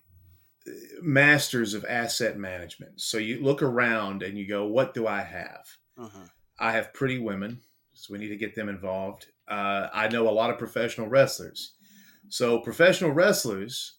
[1.00, 3.00] masters of asset management.
[3.00, 5.66] So you look around and you go, "What do I have?
[5.96, 6.26] Uh-huh.
[6.58, 7.60] I have pretty women,
[7.92, 9.26] so we need to get them involved.
[9.48, 11.74] Uh, I know a lot of professional wrestlers.
[12.28, 13.98] So professional wrestlers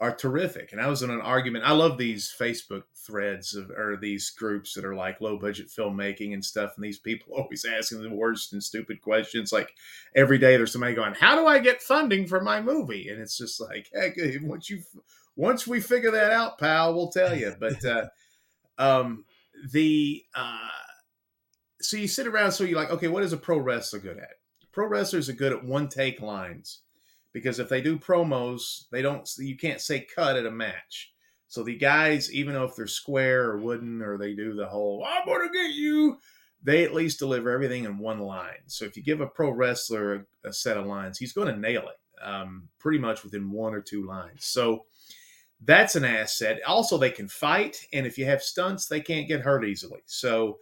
[0.00, 0.72] are terrific.
[0.72, 1.64] And I was in an argument.
[1.64, 6.34] I love these Facebook threads of, or these groups that are like low budget filmmaking
[6.34, 6.72] and stuff.
[6.76, 9.52] And these people always asking the worst and stupid questions.
[9.52, 9.74] Like
[10.14, 13.08] every day there's somebody going, how do I get funding for my movie?
[13.08, 14.82] And it's just like, hey, once you,
[15.36, 17.54] once we figure that out, pal, we'll tell you.
[17.58, 18.06] But, uh,
[18.78, 19.24] um,
[19.72, 20.68] the, uh,
[21.80, 24.30] so you sit around, so you're like, okay, what is a pro wrestler good at?
[24.78, 26.82] Pro wrestlers are good at one take lines
[27.32, 31.12] because if they do promos, they don't you can't say cut at a match.
[31.48, 35.04] So the guys, even though if they're square or wooden or they do the whole
[35.04, 36.18] "I'm gonna get you,"
[36.62, 38.68] they at least deliver everything in one line.
[38.68, 40.14] So if you give a pro wrestler
[40.44, 43.74] a, a set of lines, he's going to nail it um, pretty much within one
[43.74, 44.46] or two lines.
[44.46, 44.84] So
[45.60, 46.60] that's an asset.
[46.64, 50.02] Also, they can fight, and if you have stunts, they can't get hurt easily.
[50.06, 50.60] So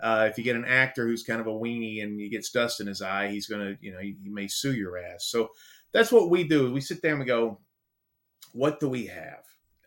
[0.00, 2.80] uh, if you get an actor who's kind of a weenie and he gets dust
[2.80, 5.26] in his eye, he's going to, you know, he, he may sue your ass.
[5.26, 5.48] So
[5.92, 6.72] that's what we do.
[6.72, 7.60] We sit there and we go,
[8.52, 9.44] what do we have?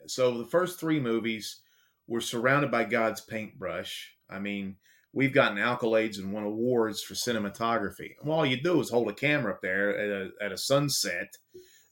[0.08, 1.62] So the first three movies
[2.08, 4.13] were surrounded by God's paintbrush.
[4.30, 4.78] I mean,
[5.13, 8.15] we've gotten accolades and won awards for cinematography.
[8.21, 11.38] And all you do is hold a camera up there at a, at a sunset.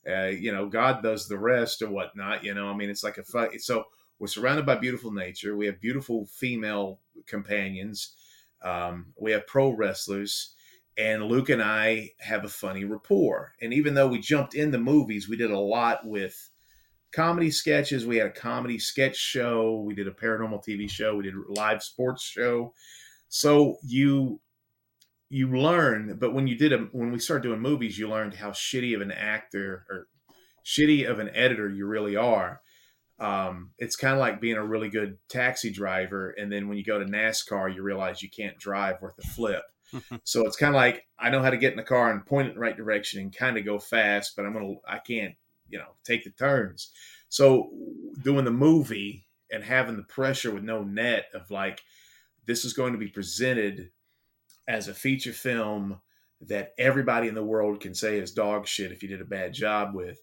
[0.09, 2.43] Uh, you know, God does the rest or whatnot.
[2.43, 3.61] You know, I mean, it's like a fight.
[3.61, 3.85] So
[4.19, 5.55] we're surrounded by beautiful nature.
[5.55, 8.13] We have beautiful female companions.
[8.61, 10.53] Um, we have pro wrestlers.
[10.97, 13.53] And Luke and I have a funny rapport.
[13.61, 16.49] And even though we jumped in the movies, we did a lot with
[17.13, 18.05] comedy sketches.
[18.05, 19.81] We had a comedy sketch show.
[19.85, 21.15] We did a paranormal TV show.
[21.15, 22.73] We did a live sports show.
[23.29, 24.41] So you
[25.31, 28.49] you learn, but when you did a when we started doing movies, you learned how
[28.49, 30.07] shitty of an actor or
[30.65, 32.61] shitty of an editor you really are.
[33.19, 36.83] Um, it's kind of like being a really good taxi driver, and then when you
[36.83, 39.63] go to NASCAR, you realize you can't drive worth a flip.
[40.23, 42.47] so it's kind of like I know how to get in the car and point
[42.47, 45.35] it in the right direction and kind of go fast, but I'm gonna I can't
[45.69, 46.91] you know take the turns.
[47.29, 47.69] So
[48.23, 51.81] doing the movie and having the pressure with no net of like
[52.45, 53.91] this is going to be presented
[54.67, 55.99] as a feature film
[56.41, 59.53] that everybody in the world can say is dog shit if you did a bad
[59.53, 60.19] job with.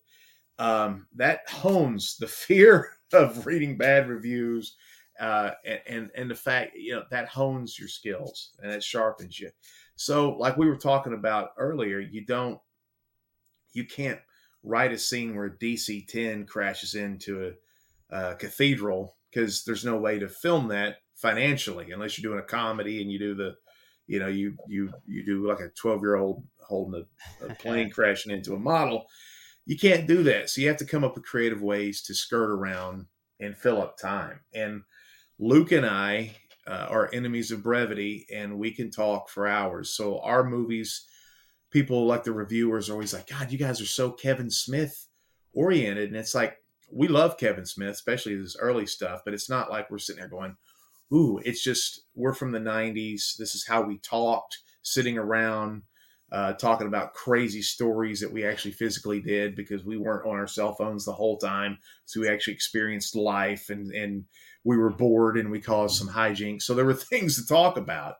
[0.58, 4.76] Um, that hones the fear of reading bad reviews,
[5.20, 9.38] uh, and, and and the fact you know that hones your skills and it sharpens
[9.38, 9.50] you.
[9.96, 12.60] So, like we were talking about earlier, you don't,
[13.72, 14.20] you can't
[14.62, 17.54] write a scene where DC 10 crashes into
[18.10, 22.46] a, a cathedral because there's no way to film that financially unless you're doing a
[22.46, 23.54] comedy and you do the
[24.06, 27.04] you know you you you do like a 12 year old holding
[27.40, 29.06] a, a plane crashing into a model
[29.66, 30.48] you can't do that.
[30.48, 33.06] So you have to come up with creative ways to skirt around
[33.40, 34.40] and fill up time.
[34.54, 34.82] And
[35.38, 36.34] luke and i
[36.66, 39.90] uh, are enemies of brevity and we can talk for hours.
[39.90, 41.06] So our movies
[41.70, 45.06] people like the reviewers are always like god you guys are so kevin smith
[45.52, 46.08] oriented.
[46.08, 46.56] And it's like
[46.90, 50.28] we love kevin smith especially his early stuff but it's not like we're sitting there
[50.28, 50.56] going
[51.12, 53.36] ooh, it's just we're from the '90s.
[53.36, 55.82] This is how we talked, sitting around
[56.32, 60.46] uh, talking about crazy stories that we actually physically did because we weren't on our
[60.46, 61.78] cell phones the whole time.
[62.04, 64.24] So we actually experienced life, and and
[64.64, 66.62] we were bored, and we caused some hijinks.
[66.62, 68.16] So there were things to talk about.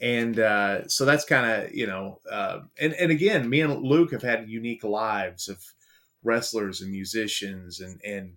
[0.00, 4.12] And uh, so that's kind of you know, uh, and and again, me and Luke
[4.12, 5.62] have had unique lives of
[6.22, 8.34] wrestlers and musicians and and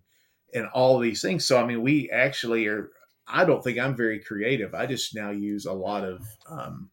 [0.54, 1.46] and all these things.
[1.46, 2.92] So I mean, we actually are
[3.28, 4.76] I don't think I'm very creative.
[4.76, 6.90] I just now use a lot of um,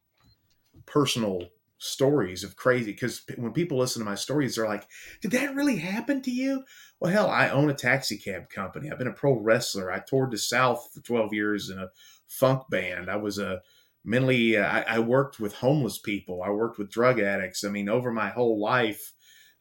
[0.87, 1.49] personal
[1.83, 4.87] stories of crazy because when people listen to my stories, they're like,
[5.21, 6.65] "Did that really happen to you?"
[7.01, 8.91] Well, hell, I own a taxi cab company.
[8.91, 9.91] I've been a pro wrestler.
[9.91, 11.91] I toured the South for 12 years in a
[12.29, 13.11] funk band.
[13.11, 13.63] I was a
[14.05, 14.57] mentally.
[14.57, 16.43] Uh, I, I worked with homeless people.
[16.43, 17.65] I worked with drug addicts.
[17.65, 19.13] I mean, over my whole life.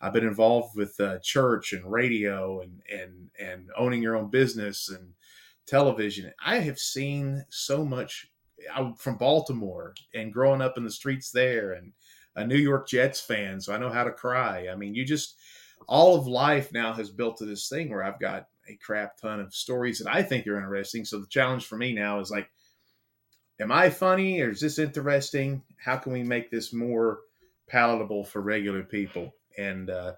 [0.03, 4.89] I've been involved with uh, church and radio and and and owning your own business
[4.89, 5.13] and
[5.67, 6.33] television.
[6.43, 8.27] I have seen so much
[8.73, 11.93] I'm from Baltimore and growing up in the streets there and
[12.35, 14.67] a New York Jets fan, so I know how to cry.
[14.71, 15.35] I mean, you just
[15.87, 19.39] all of life now has built to this thing where I've got a crap ton
[19.39, 21.05] of stories that I think are interesting.
[21.05, 22.49] So the challenge for me now is like,
[23.59, 25.63] am I funny or is this interesting?
[25.77, 27.19] How can we make this more
[27.67, 29.33] palatable for regular people?
[29.57, 30.13] And uh,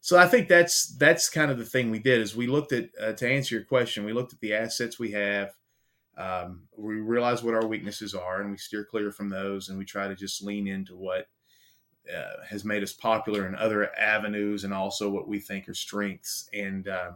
[0.00, 2.90] so I think that's that's kind of the thing we did is we looked at
[3.00, 5.50] uh, to answer your question, we looked at the assets we have.
[6.16, 9.86] Um, we realize what our weaknesses are, and we steer clear from those, and we
[9.86, 11.26] try to just lean into what
[12.14, 16.48] uh, has made us popular in other avenues, and also what we think are strengths.
[16.52, 17.12] And uh,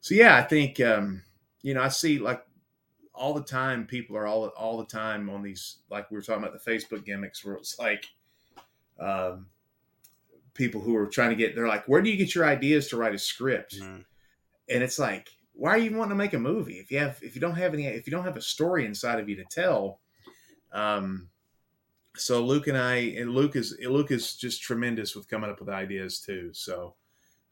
[0.00, 1.22] so, yeah, I think um,
[1.62, 2.42] you know I see like
[3.14, 6.42] all the time people are all all the time on these like we were talking
[6.42, 8.06] about the Facebook gimmicks where it's like.
[9.00, 9.46] Um,
[10.58, 12.96] people who are trying to get they're like where do you get your ideas to
[12.96, 14.04] write a script mm.
[14.68, 17.36] and it's like why are you wanting to make a movie if you have if
[17.36, 20.00] you don't have any if you don't have a story inside of you to tell
[20.72, 21.28] um
[22.18, 25.68] so luke and i and luke is luke is just tremendous with coming up with
[25.68, 26.94] ideas too so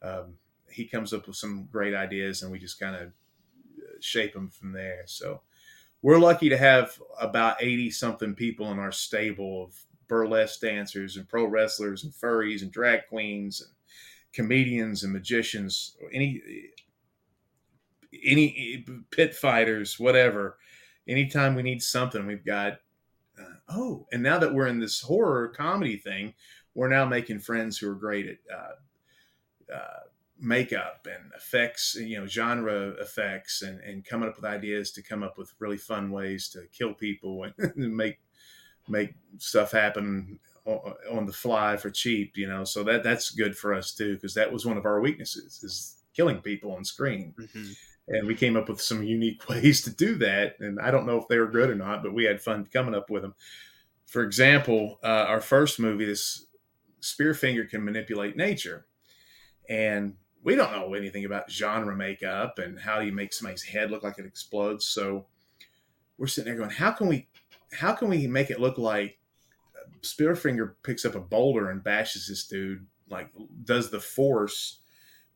[0.01, 0.33] um
[0.69, 4.49] he comes up with some great ideas and we just kind of uh, shape them
[4.49, 5.41] from there so
[6.01, 9.75] we're lucky to have about 80 something people in our stable of
[10.07, 13.71] burlesque dancers and pro wrestlers and furries and drag queens and
[14.33, 16.41] comedians and magicians, any
[18.23, 20.57] any pit fighters, whatever.
[21.07, 22.79] Anytime we need something, we've got.
[23.69, 26.33] Oh, and now that we're in this horror comedy thing,
[26.73, 29.99] we're now making friends who are great at uh, uh,
[30.39, 35.23] makeup and effects, you know, genre effects, and and coming up with ideas to come
[35.23, 38.19] up with really fun ways to kill people and make
[38.87, 40.39] make stuff happen
[41.09, 42.63] on the fly for cheap, you know.
[42.63, 46.03] So that that's good for us too because that was one of our weaknesses is
[46.13, 47.33] killing people on screen.
[47.39, 47.75] Mhm.
[48.07, 50.59] And we came up with some unique ways to do that.
[50.59, 52.95] And I don't know if they were good or not, but we had fun coming
[52.95, 53.35] up with them.
[54.05, 56.45] For example, uh, our first movie, this
[57.01, 58.85] Spearfinger can manipulate nature.
[59.69, 64.03] And we don't know anything about genre makeup and how you make somebody's head look
[64.03, 64.85] like it explodes.
[64.85, 65.25] So
[66.17, 67.27] we're sitting there going, how can we,
[67.73, 69.19] how can we make it look like
[70.01, 73.29] Spearfinger picks up a boulder and bashes this dude, like
[73.63, 74.79] does the force,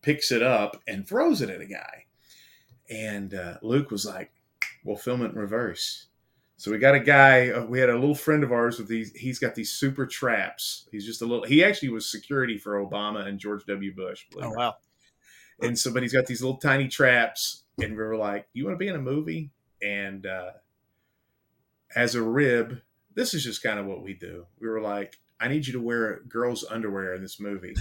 [0.02, 2.06] picks it up and throws it at a guy.
[2.89, 4.32] And uh, Luke was like,
[4.84, 6.08] "We'll film it in reverse."
[6.62, 7.50] So we got a guy.
[7.50, 9.12] Uh, we had a little friend of ours with these.
[9.13, 10.88] He's got these super traps.
[10.91, 11.44] He's just a little.
[11.44, 13.91] He actually was security for Obama and George W.
[13.96, 14.26] Bush.
[14.38, 14.76] Oh or wow.
[15.60, 18.76] and so, but he's got these little tiny traps, and we were like, "You want
[18.76, 19.50] to be in a movie?"
[19.82, 20.52] And uh,
[21.96, 22.80] as a rib,
[23.15, 24.46] this is just kind of what we do.
[24.60, 27.74] We were like, "I need you to wear girls' underwear in this movie,"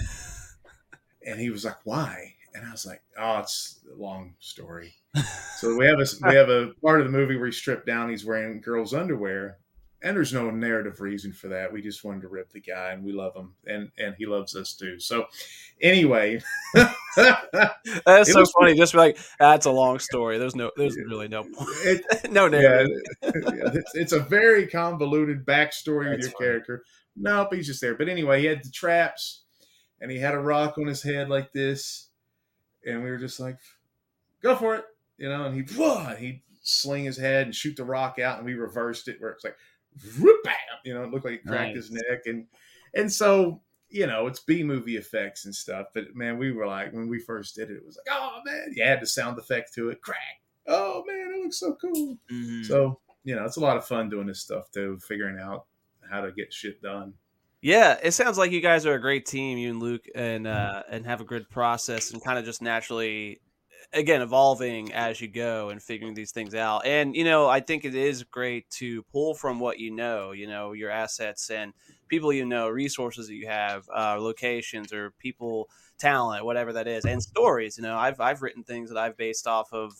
[1.23, 4.93] and he was like, "Why?" And I was like, "Oh, it's a long story."
[5.57, 8.09] so we have a we have a part of the movie where he's stripped down.
[8.09, 9.57] He's wearing girls' underwear,
[10.03, 11.71] and there's no narrative reason for that.
[11.71, 14.55] We just wanted to rip the guy, and we love him, and and he loves
[14.55, 14.99] us too.
[14.99, 15.25] So,
[15.81, 16.41] anyway.
[17.15, 18.73] That's It so was- funny.
[18.75, 20.37] Just like, that's a long story.
[20.37, 21.43] There's no, there's really no,
[21.83, 22.89] It, no narrative.
[23.21, 23.31] yeah,
[23.73, 26.45] it's, it's a very convoluted backstory with That's your funny.
[26.47, 26.83] character.
[27.17, 27.95] Nope, he's just there.
[27.95, 29.43] But anyway, he had the traps,
[29.99, 32.09] and he had a rock on his head like this,
[32.85, 33.57] and we were just like,
[34.41, 34.85] "Go for it,"
[35.17, 35.45] you know.
[35.45, 39.07] And he, whoa, he'd sling his head and shoot the rock out, and we reversed
[39.07, 39.57] it where it's like,
[40.19, 42.47] whoop, bam, you know, it looked like he cracked his neck, and
[42.93, 45.87] and so you know, it's B movie effects and stuff.
[45.93, 48.71] But man, we were like, when we first did it, it was like, oh man,
[48.73, 50.41] you had the sound effect to it, crack.
[50.65, 52.17] Oh man, it looks so cool.
[52.31, 52.65] Mhm.
[52.65, 55.65] So, you know, it's a lot of fun doing this stuff too, figuring out
[56.09, 57.13] how to get shit done.
[57.61, 60.81] Yeah, it sounds like you guys are a great team, you and Luke, and uh,
[60.89, 63.39] and have a good process and kind of just naturally,
[63.93, 66.87] again, evolving as you go and figuring these things out.
[66.87, 70.47] And you know, I think it is great to pull from what you know, you
[70.47, 71.73] know, your assets and
[72.07, 75.69] people you know, resources that you have, uh, locations or people,
[75.99, 77.77] talent, whatever that is, and stories.
[77.77, 79.93] You know, I've I've written things that I've based off of,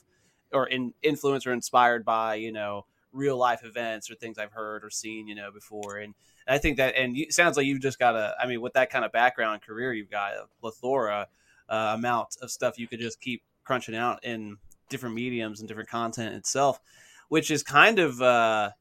[0.51, 4.83] or in influenced or inspired by, you know, real life events or things I've heard
[4.83, 5.97] or seen, you know, before.
[5.97, 6.13] And
[6.47, 9.05] I think that, and sounds like you've just got a, I mean, with that kind
[9.05, 11.27] of background and career, you've got a plethora
[11.69, 14.57] uh, amount of stuff you could just keep crunching out in
[14.89, 16.79] different mediums and different content itself,
[17.29, 18.71] which is kind of uh,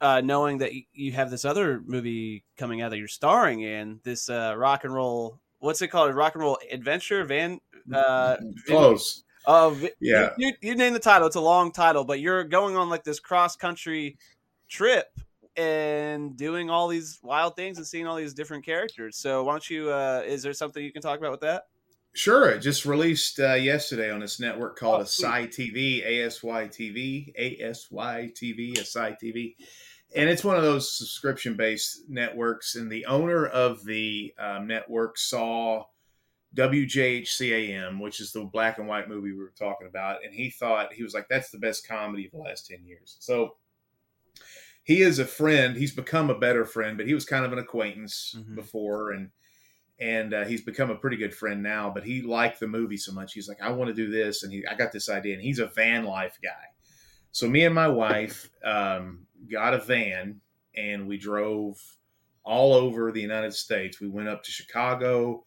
[0.00, 4.28] uh, knowing that you have this other movie coming out that you're starring in, this
[4.28, 5.40] uh, rock and roll.
[5.58, 6.14] What's it called?
[6.14, 7.60] Rock and roll adventure van.
[7.92, 8.36] Uh,
[8.66, 9.24] Close.
[9.46, 10.30] Uh, vi- Yeah.
[10.36, 11.26] You, you, you name the title.
[11.26, 14.18] It's a long title, but you're going on like this cross country
[14.68, 15.06] trip
[15.56, 19.16] and doing all these wild things and seeing all these different characters.
[19.16, 19.90] So why don't you?
[19.90, 21.64] Uh, is there something you can talk about with that?
[22.14, 22.48] Sure.
[22.48, 25.04] It just released uh, yesterday on this network called Oh.
[25.04, 29.54] Asai TV, ASY TV, ASY TV, Asai TV.
[30.14, 32.74] And it's one of those subscription based networks.
[32.74, 35.84] And the owner of the um, network saw
[36.56, 40.24] WJHCAM, which is the black and white movie we were talking about.
[40.24, 43.16] And he thought, he was like, that's the best comedy of the last 10 years.
[43.20, 43.56] So
[44.84, 45.76] he is a friend.
[45.76, 48.54] He's become a better friend, but he was kind of an acquaintance Mhm.
[48.54, 49.12] before.
[49.12, 49.30] And
[49.98, 51.88] and uh, he's become a pretty good friend now.
[51.90, 54.52] But he liked the movie so much, he's like, I want to do this, and
[54.52, 56.66] he, I got this idea, and he's a van life guy.
[57.32, 60.42] So me and my wife um, got a van,
[60.76, 61.80] and we drove
[62.44, 63.98] all over the United States.
[63.98, 65.45] We went up to Chicago,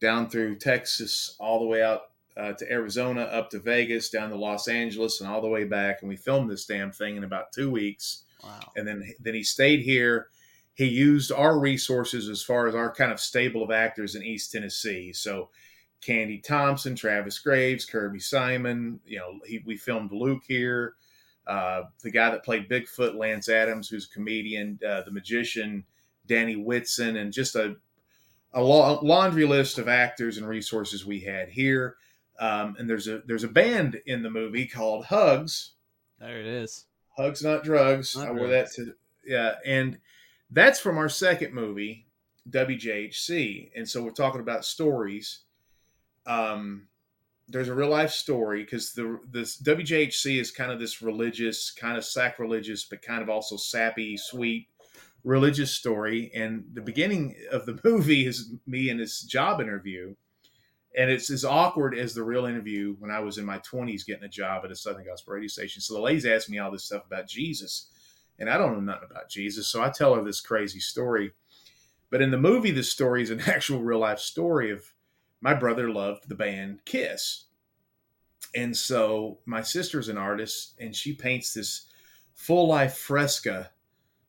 [0.00, 2.02] down through Texas, all the way out
[2.36, 5.98] uh, to Arizona, up to Vegas, down to Los Angeles, and all the way back.
[6.00, 8.58] And we filmed this damn thing in about two weeks Wow.
[8.76, 10.28] and then then he stayed here.
[10.74, 14.52] He used our resources as far as our kind of stable of actors in East
[14.52, 15.12] Tennessee.
[15.12, 15.50] So
[16.00, 18.98] Candy Thompson, Travis Graves, Kirby Simon.
[19.04, 20.94] You know, he, we filmed Luke here.
[21.46, 25.84] Uh, the guy that played Bigfoot, Lance Adams, who's a comedian, uh, the magician,
[26.26, 27.76] Danny Whitson, and just a
[28.52, 31.96] a laundry list of actors and resources we had here.
[32.38, 35.72] Um, and there's a there's a band in the movie called Hugs,
[36.18, 36.86] There it is.
[37.16, 38.16] Hugs Not Drugs.
[38.16, 38.94] Not I wore that to
[39.24, 39.98] yeah, and
[40.50, 42.06] that's from our second movie,
[42.48, 43.70] WJHC.
[43.76, 45.40] And so we're talking about stories.
[46.26, 46.88] Um,
[47.46, 51.98] there's a real life story because the this WJHC is kind of this religious, kind
[51.98, 54.69] of sacrilegious, but kind of also sappy, sweet
[55.24, 56.30] religious story.
[56.34, 60.14] And the beginning of the movie is me in this job interview.
[60.96, 64.24] And it's as awkward as the real interview when I was in my 20s getting
[64.24, 65.80] a job at a Southern Gospel radio station.
[65.80, 67.90] So the lady's asking me all this stuff about Jesus,
[68.40, 69.68] and I don't know nothing about Jesus.
[69.68, 71.32] So I tell her this crazy story.
[72.10, 74.84] But in the movie, the story is an actual real life story of
[75.40, 77.44] my brother loved the band Kiss.
[78.54, 81.86] And so my sister's an artist and she paints this
[82.34, 83.70] full life fresca,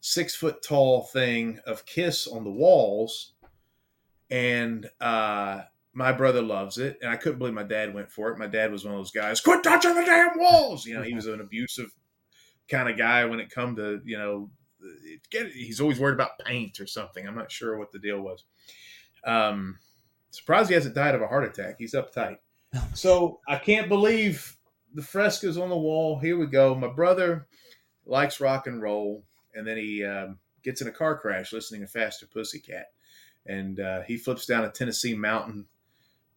[0.01, 3.33] six foot tall thing of Kiss on the walls.
[4.29, 5.61] And uh,
[5.93, 6.97] my brother loves it.
[7.01, 8.37] And I couldn't believe my dad went for it.
[8.37, 10.85] My dad was one of those guys, quit touching the damn walls.
[10.85, 11.91] You know, he was an abusive
[12.67, 14.49] kind of guy when it come to, you know,
[15.29, 17.27] get he's always worried about paint or something.
[17.27, 18.43] I'm not sure what the deal was.
[19.23, 19.77] Um,
[20.31, 21.75] surprised he hasn't died of a heart attack.
[21.77, 22.37] He's uptight.
[22.93, 24.57] So I can't believe
[24.93, 26.19] the frescoes on the wall.
[26.19, 26.73] Here we go.
[26.73, 27.47] My brother
[28.05, 29.23] likes rock and roll,
[29.55, 32.87] and then he um, gets in a car crash listening to Faster Pussycat,
[33.45, 35.65] and uh, he flips down a Tennessee mountain,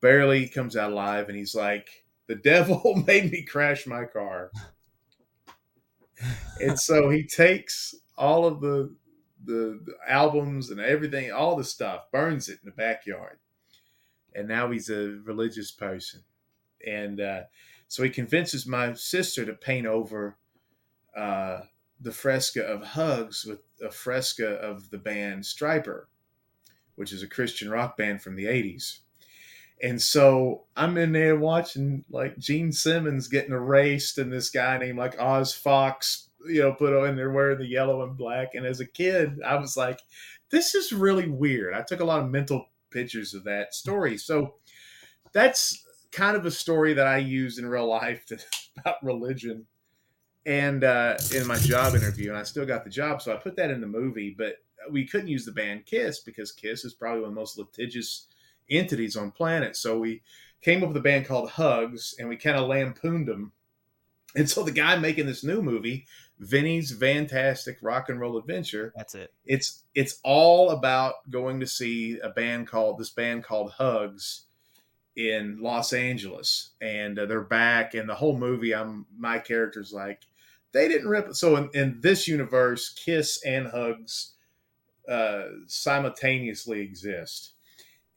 [0.00, 4.50] barely comes out alive, and he's like, "The devil made me crash my car."
[6.60, 8.94] and so he takes all of the,
[9.44, 13.38] the the albums and everything, all the stuff, burns it in the backyard,
[14.34, 16.22] and now he's a religious person,
[16.86, 17.42] and uh,
[17.88, 20.36] so he convinces my sister to paint over
[21.16, 21.60] uh,
[22.05, 26.05] the fresca of Hugs with a fresca of the band Stryper,
[26.94, 28.98] which is a Christian rock band from the '80s.
[29.82, 34.98] And so I'm in there watching like Gene Simmons getting erased, and this guy named
[34.98, 38.55] like Oz Fox you know, put on they're wearing the yellow and black.
[38.55, 40.00] And as a kid, I was like,
[40.50, 41.74] this is really weird.
[41.74, 44.18] I took a lot of mental pictures of that story.
[44.18, 44.55] So
[45.32, 48.38] that's kind of a story that I use in real life to,
[48.78, 49.66] about religion
[50.47, 52.30] and uh, in my job interview.
[52.30, 53.22] And I still got the job.
[53.22, 54.57] So I put that in the movie, but
[54.90, 58.28] we couldn't use the band Kiss because Kiss is probably one of the most litigious
[58.70, 59.76] entities on planet.
[59.76, 60.22] So we
[60.61, 63.53] came up with a band called Hugs and we kind of lampooned them.
[64.36, 66.07] And so the guy making this new movie
[66.38, 68.92] Vinny's Fantastic Rock and Roll Adventure.
[68.97, 69.32] That's it.
[69.45, 74.47] It's it's all about going to see a band called this band called Hugs
[75.16, 77.95] in Los Angeles, and uh, they're back.
[77.95, 80.22] And the whole movie, I'm my character's like
[80.75, 81.33] they didn't rip.
[81.35, 84.33] So in, in this universe, Kiss and Hugs
[85.09, 87.53] uh, simultaneously exist.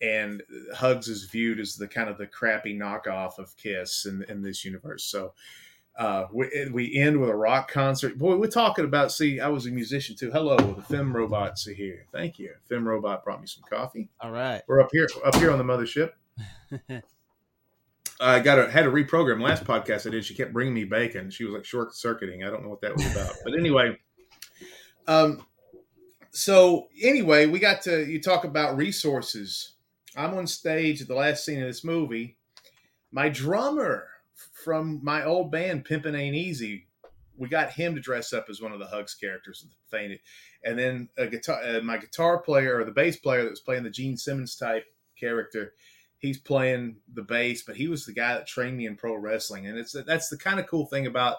[0.02, 0.44] And
[0.76, 4.66] Hugs is viewed as the kind of the crappy knockoff of Kiss in, in this
[4.66, 5.04] universe.
[5.06, 5.34] So
[5.98, 8.18] uh, we, we end with a rock concert.
[8.18, 9.12] Boy, we're talking about.
[9.12, 10.32] See, I was a musician too.
[10.32, 12.06] Hello, the Fem Robots are here.
[12.12, 12.54] Thank you.
[12.70, 14.10] Fem Robot brought me some coffee.
[14.22, 16.12] All right, we're up here, up here on the mothership.
[18.20, 20.26] I got a, had to reprogram last podcast I did.
[20.26, 21.30] She kept bringing me bacon.
[21.30, 22.44] She was like short circuiting.
[22.44, 23.98] I don't know what that was about, but anyway.
[25.08, 25.46] Um.
[26.32, 29.74] So anyway, we got to you talk about resources.
[30.16, 32.38] I'm on stage at the last scene of this movie.
[33.12, 34.08] My drummer
[34.52, 36.88] from my old band, Pimpin' Ain't Easy.
[37.38, 40.20] We got him to dress up as one of the Hugs characters and fainted.
[40.64, 43.84] And then a guitar, uh, my guitar player or the bass player that was playing
[43.84, 44.86] the Gene Simmons type
[45.20, 45.74] character,
[46.20, 49.68] he's playing the bass, but he was the guy that trained me in pro wrestling.
[49.68, 51.38] And it's that's the kind of cool thing about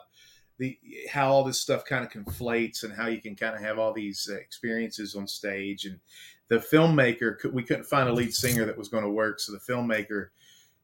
[0.59, 0.79] the
[1.11, 3.93] how all this stuff kind of conflates and how you can kind of have all
[3.93, 5.85] these experiences on stage.
[5.85, 6.01] And
[6.49, 9.59] the filmmaker, we couldn't find a lead singer that was going to work, so the
[9.59, 10.29] filmmaker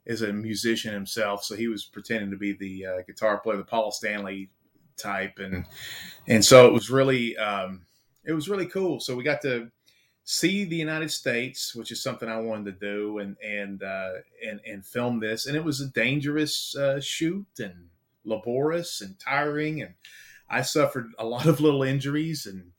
[0.06, 3.64] is a musician himself, so he was pretending to be the uh, guitar player, the
[3.64, 4.50] Paul Stanley
[4.96, 5.64] type, and
[6.28, 7.86] and so it was really um,
[8.24, 9.00] it was really cool.
[9.00, 9.70] So we got to
[10.24, 14.12] see the United States, which is something I wanted to do, and and uh,
[14.44, 17.88] and and film this, and it was a dangerous uh, shoot and
[18.24, 19.94] laborious and tiring, and
[20.48, 22.72] I suffered a lot of little injuries and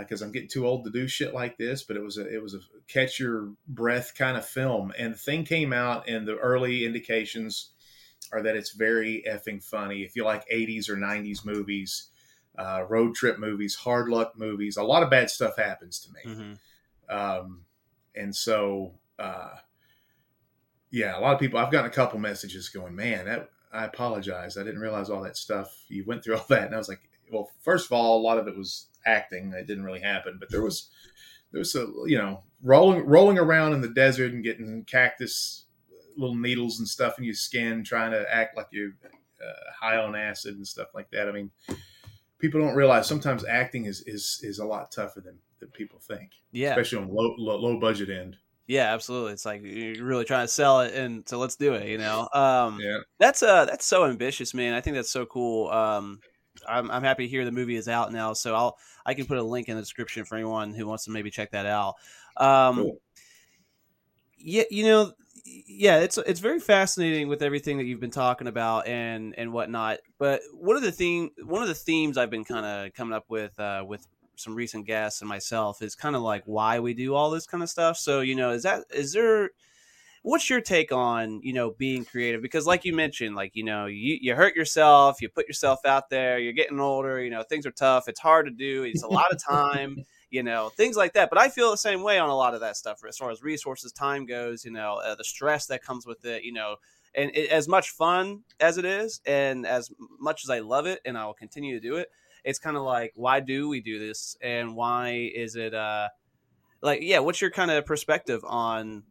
[0.00, 1.84] because uh, I'm getting too old to do shit like this.
[1.84, 5.18] But it was a it was a catch your breath kind of film, and the
[5.18, 7.70] thing came out, and the early indications
[8.32, 10.02] are that it's very effing funny.
[10.02, 12.08] If you like 80s or 90s movies,
[12.58, 16.34] uh, road trip movies, hard luck movies, a lot of bad stuff happens to me,
[16.34, 17.16] mm-hmm.
[17.16, 17.64] um,
[18.14, 18.94] and so.
[19.18, 19.50] Uh,
[20.94, 21.58] yeah, a lot of people.
[21.58, 24.56] I've gotten a couple messages going, man, that I apologize.
[24.56, 25.76] I didn't realize all that stuff.
[25.88, 27.00] You went through all that, and I was like,
[27.32, 29.52] well, first of all, a lot of it was acting.
[29.52, 30.90] It didn't really happen, but there was
[31.50, 35.64] there was a you know rolling rolling around in the desert and getting cactus
[36.16, 38.92] little needles and stuff in your skin, trying to act like you're
[39.44, 41.28] uh, high on acid and stuff like that.
[41.28, 41.50] I mean,
[42.44, 46.32] people don't realize sometimes acting is is is a lot tougher than than people think.
[46.52, 48.36] Yeah, especially on low low, low budget end.
[48.66, 49.32] Yeah, absolutely.
[49.32, 51.88] It's like you're really trying to sell it, and so let's do it.
[51.88, 54.74] You know, um, yeah, that's uh that's so ambitious, man.
[54.74, 55.70] I think that's so cool.
[55.70, 56.20] Um,
[56.68, 58.76] I'm, I'm happy to hear the movie is out now, so I'll
[59.06, 61.52] I can put a link in the description for anyone who wants to maybe check
[61.52, 61.94] that out.
[62.36, 63.00] Um, cool.
[64.36, 65.12] Yeah, you know,
[65.44, 69.98] yeah, it's it's very fascinating with everything that you've been talking about and and whatnot.
[70.18, 73.26] But one of the theme one of the themes I've been kind of coming up
[73.28, 77.14] with uh, with some recent guests and myself is kind of like why we do
[77.14, 77.98] all this kind of stuff.
[77.98, 79.50] So you know, is that is there
[80.22, 82.40] what's your take on you know being creative?
[82.40, 86.08] Because like you mentioned, like you know you you hurt yourself, you put yourself out
[86.08, 89.08] there, you're getting older, you know things are tough, it's hard to do, it's a
[89.08, 90.04] lot of time.
[90.34, 91.30] You know things like that.
[91.30, 93.42] But i feel the same way on a lot of that stuff as far as
[93.42, 96.76] resources time goes you know uh, the stress that comes with it you know
[97.14, 101.00] and it, as much fun as it is and as much as i love it
[101.04, 102.08] and i will continue to do it
[102.44, 104.36] it's kind of like why do we do this?
[104.40, 106.10] And why is it uh
[106.82, 109.02] like yeah what's your kind of perspective on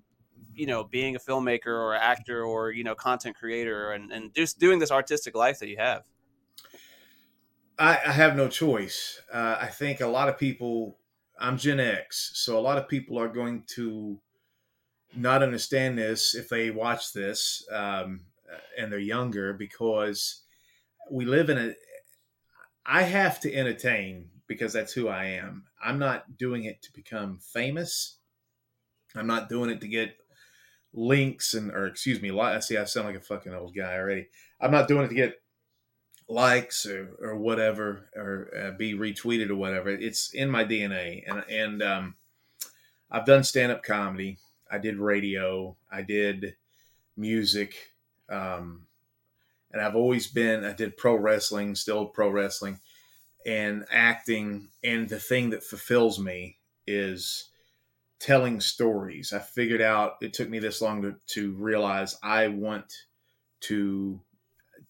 [0.55, 4.59] you know being a filmmaker or actor or you know content creator and and just
[4.59, 6.03] doing this artistic life that you have?
[7.79, 9.19] I, I have no choice.
[9.33, 10.99] Uh, I think a lot of people
[11.39, 14.19] I'm Gen X, so a lot of people are going to
[15.15, 18.21] not understand this if they watch this um,
[18.77, 20.43] and they're younger because
[21.11, 21.73] we live in a.
[22.85, 25.65] I have to entertain because that's who I am.
[25.83, 28.17] I'm not doing it to become famous.
[29.15, 30.15] I'm not doing it to get
[30.93, 32.37] links and or excuse me.
[32.37, 32.77] I see.
[32.77, 34.27] I sound like a fucking old guy already.
[34.59, 35.42] I'm not doing it to get
[36.27, 39.89] likes or, or whatever or uh, be retweeted or whatever.
[39.89, 42.15] It's in my dna and and um,
[43.11, 44.37] i've done stand-up comedy.
[44.71, 45.75] I did radio.
[45.91, 46.55] I did
[47.15, 47.75] music.
[48.29, 48.87] Um,
[49.71, 52.79] and i've always been i did pro wrestling still pro wrestling
[53.45, 54.69] and acting.
[54.83, 56.57] And the thing that fulfills me
[56.87, 57.49] is
[58.19, 59.33] telling stories.
[59.33, 62.85] I figured out it took me this long to, to realize i want
[63.61, 64.19] to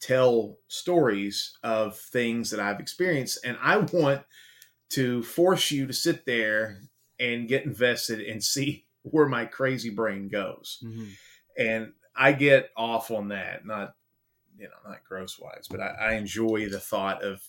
[0.04, 3.40] tell stories of things that I've experienced.
[3.46, 4.22] And I want
[4.92, 6.82] to force you to sit there
[7.20, 10.84] and get invested and see where my crazy brain goes.
[10.84, 11.06] Mm-hmm.
[11.58, 13.96] And I get off on that, not,
[14.58, 17.42] you know, not gross wise, but I, I enjoy the thought of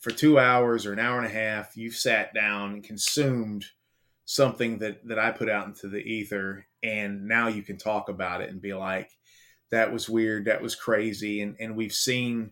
[0.00, 3.64] for two hours or an hour and a half, you've sat down and consumed
[4.26, 6.66] something that, that I put out into the ether.
[6.82, 9.10] And now you can talk about it and be like,
[9.70, 12.50] that was weird, that was crazy, and and we've seen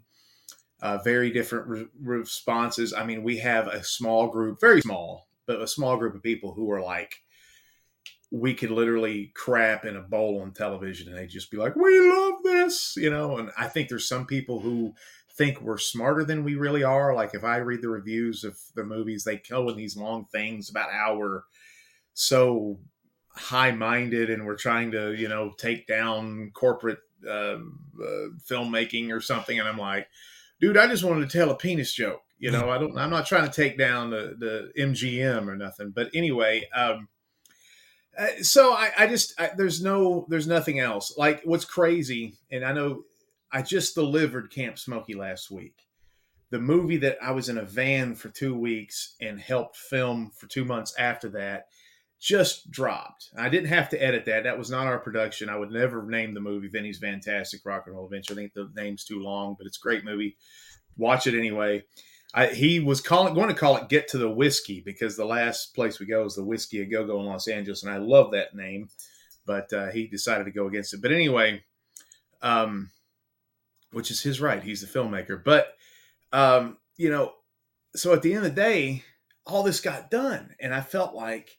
[0.80, 2.92] uh, very different re- responses.
[2.92, 6.52] I mean, we have a small group, very small, but a small group of people
[6.54, 7.22] who are like,
[8.32, 12.00] we could literally crap in a bowl on television, and they'd just be like, "We
[12.10, 13.38] love this," you know.
[13.38, 14.94] And I think there's some people who
[15.34, 17.14] think we're smarter than we really are.
[17.14, 20.70] Like if I read the reviews of the movies, they go in these long things
[20.70, 21.42] about how we're
[22.14, 22.78] so
[23.34, 29.20] high minded and we're trying to, you know, take down corporate uh, uh, filmmaking or
[29.20, 29.58] something.
[29.58, 30.08] And I'm like,
[30.60, 32.22] dude, I just wanted to tell a penis joke.
[32.38, 35.90] You know, I don't, I'm not trying to take down the, the MGM or nothing.
[35.90, 37.08] But anyway, um,
[38.18, 41.14] uh, so I, I just, I, there's no, there's nothing else.
[41.16, 43.04] Like what's crazy, and I know
[43.52, 45.86] I just delivered Camp Smokey last week.
[46.50, 50.48] The movie that I was in a van for two weeks and helped film for
[50.48, 51.68] two months after that
[52.22, 53.30] just dropped.
[53.36, 54.44] I didn't have to edit that.
[54.44, 55.48] That was not our production.
[55.48, 58.34] I would never name the movie Vinny's Fantastic Rock and Roll Adventure.
[58.34, 60.36] I think the name's too long, but it's a great movie.
[60.96, 61.82] Watch it anyway.
[62.32, 65.74] I, he was calling, going to call it Get to the Whiskey because the last
[65.74, 68.30] place we go is the Whiskey a Go Go in Los Angeles, and I love
[68.30, 68.88] that name,
[69.44, 71.02] but uh, he decided to go against it.
[71.02, 71.64] But anyway,
[72.40, 72.90] um,
[73.90, 74.62] which is his right.
[74.62, 75.42] He's the filmmaker.
[75.42, 75.74] But,
[76.32, 77.32] um, you know,
[77.96, 79.02] so at the end of the day,
[79.44, 81.58] all this got done, and I felt like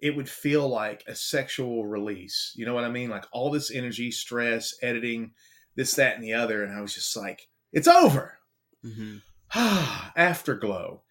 [0.00, 2.52] it would feel like a sexual release.
[2.54, 3.10] You know what I mean?
[3.10, 5.32] Like all this energy, stress, editing,
[5.74, 6.62] this, that, and the other.
[6.62, 8.38] And I was just like, it's over.
[8.84, 9.18] Mm-hmm.
[10.16, 11.02] Afterglow.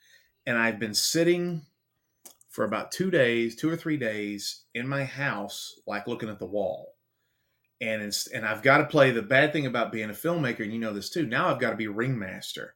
[0.46, 1.64] And I've been sitting
[2.50, 6.46] for about two days, two or three days in my house, like looking at the
[6.46, 6.94] wall.
[7.82, 10.72] And it's, and I've got to play the bad thing about being a filmmaker, and
[10.72, 11.26] you know this too.
[11.26, 12.76] Now I've got to be ringmaster,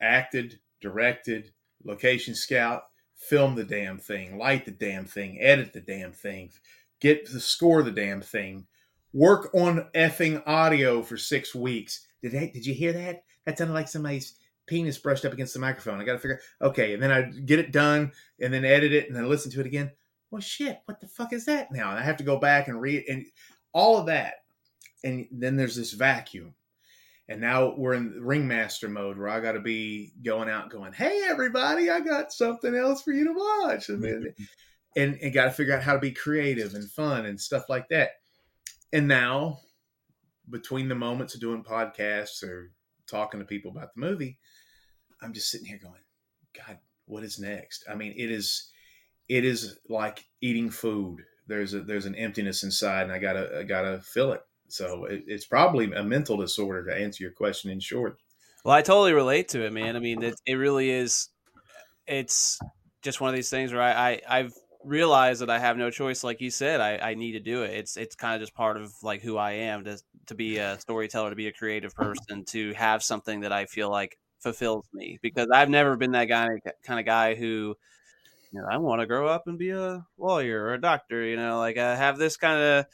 [0.00, 1.52] acted, directed,
[1.84, 2.84] location scout,
[3.18, 6.50] film the damn thing, light the damn thing, edit the damn thing,
[7.00, 8.66] get the score the damn thing,
[9.12, 12.06] work on effing audio for six weeks.
[12.22, 13.24] Did I, did you hear that?
[13.44, 14.34] That sounded like somebody's
[14.66, 16.00] penis brushed up against the microphone.
[16.00, 19.08] I got to figure okay, and then I get it done and then edit it
[19.08, 19.90] and then listen to it again.
[20.30, 21.90] Well, shit, what the fuck is that now?
[21.90, 23.26] And I have to go back and read and
[23.72, 24.34] all of that.
[25.02, 26.54] And then there's this vacuum
[27.28, 31.22] and now we're in ringmaster mode where I got to be going out, going, "Hey,
[31.28, 34.04] everybody, I got something else for you to watch," and
[34.96, 37.88] and, and got to figure out how to be creative and fun and stuff like
[37.90, 38.12] that.
[38.92, 39.60] And now,
[40.48, 42.72] between the moments of doing podcasts or
[43.06, 44.38] talking to people about the movie,
[45.20, 46.00] I'm just sitting here going,
[46.56, 48.70] "God, what is next?" I mean, it is,
[49.28, 51.20] it is like eating food.
[51.46, 55.24] There's a there's an emptiness inside, and I gotta I gotta fill it so it,
[55.26, 58.18] it's probably a mental disorder to answer your question in short.
[58.64, 59.96] Well, I totally relate to it, man.
[59.96, 61.28] I mean, it, it really is.
[62.06, 62.58] It's
[63.02, 64.52] just one of these things where I, I I've
[64.84, 66.24] realized that I have no choice.
[66.24, 67.70] Like you said, I, I need to do it.
[67.70, 70.78] It's it's kind of just part of like who I am to to be a
[70.80, 75.18] storyteller, to be a creative person, to have something that I feel like fulfills me.
[75.22, 76.48] Because I've never been that guy
[76.84, 77.74] kind of guy who,
[78.52, 81.24] you know, I want to grow up and be a lawyer or a doctor.
[81.24, 82.86] You know, like I have this kind of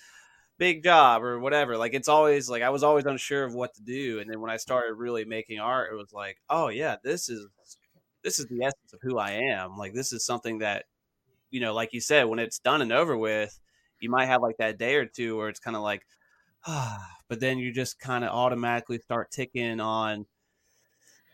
[0.59, 1.76] big job or whatever.
[1.76, 4.50] Like it's always like I was always unsure of what to do, and then when
[4.50, 7.46] I started really making art, it was like, oh yeah, this is
[8.22, 9.76] this is the essence of who I am.
[9.76, 10.84] Like this is something that
[11.50, 13.59] you know, like you said, when it's done and over with,
[14.00, 16.02] you might have like that day or two where it's kind of like,
[16.66, 20.26] ah, but then you just kind of automatically start ticking on.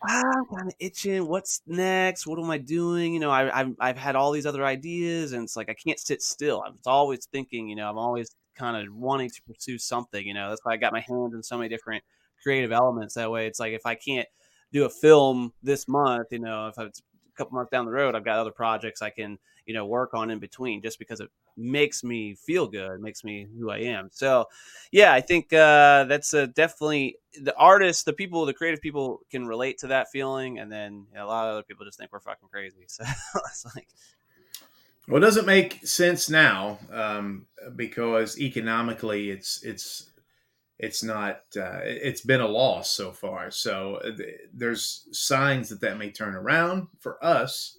[0.07, 1.27] Ah, I'm kind of itching.
[1.27, 2.25] What's next?
[2.25, 3.13] What am I doing?
[3.13, 5.99] You know, I, have I've had all these other ideas, and it's like I can't
[5.99, 6.63] sit still.
[6.65, 7.67] I'm always thinking.
[7.67, 10.25] You know, I'm always kind of wanting to pursue something.
[10.25, 12.03] You know, that's why I got my hands in so many different
[12.41, 13.15] creative elements.
[13.15, 14.27] That way, it's like if I can't
[14.71, 18.15] do a film this month, you know, if it's a couple months down the road,
[18.15, 21.29] I've got other projects I can you know work on in between just because it
[21.57, 24.45] makes me feel good makes me who i am so
[24.91, 29.45] yeah i think uh that's a definitely the artists the people the creative people can
[29.45, 32.11] relate to that feeling and then you know, a lot of other people just think
[32.11, 33.03] we're fucking crazy so
[33.35, 33.87] it's like
[35.11, 37.45] well it doesn't make sense now um
[37.75, 40.09] because economically it's it's
[40.79, 44.11] it's not uh, it's been a loss so far so uh,
[44.51, 47.77] there's signs that that may turn around for us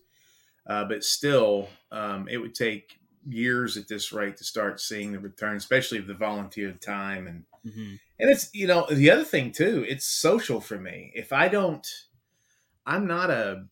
[0.67, 5.19] uh, but still, um, it would take years at this rate to start seeing the
[5.19, 7.95] return, especially of the volunteer time and mm-hmm.
[8.19, 9.85] and it's you know the other thing too.
[9.89, 11.13] It's social for me.
[11.15, 11.87] If I don't,
[12.87, 13.65] I'm not a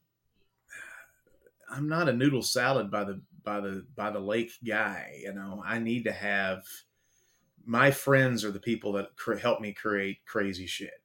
[1.70, 5.20] I'm not a noodle salad by the by the by the lake guy.
[5.22, 6.64] You know, I need to have
[7.64, 11.02] my friends are the people that cr- help me create crazy shit.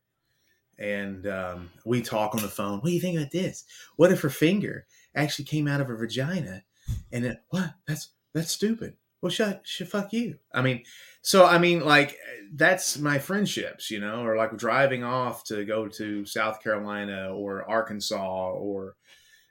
[0.77, 2.79] And um, we talk on the phone.
[2.79, 3.63] What do you think about this?
[3.95, 4.85] What if her finger?
[5.15, 6.63] actually came out of her vagina.
[7.11, 7.73] And what?
[7.87, 8.95] That's that's stupid.
[9.21, 10.37] Well, shut, shut, fuck you.
[10.53, 10.83] I mean,
[11.21, 12.17] so I mean, like
[12.53, 17.67] that's my friendships, you know, or like driving off to go to South Carolina or
[17.67, 18.95] Arkansas or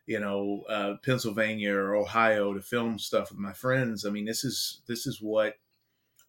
[0.06, 4.04] you know uh, Pennsylvania or Ohio to film stuff with my friends.
[4.04, 5.54] I mean, this is this is what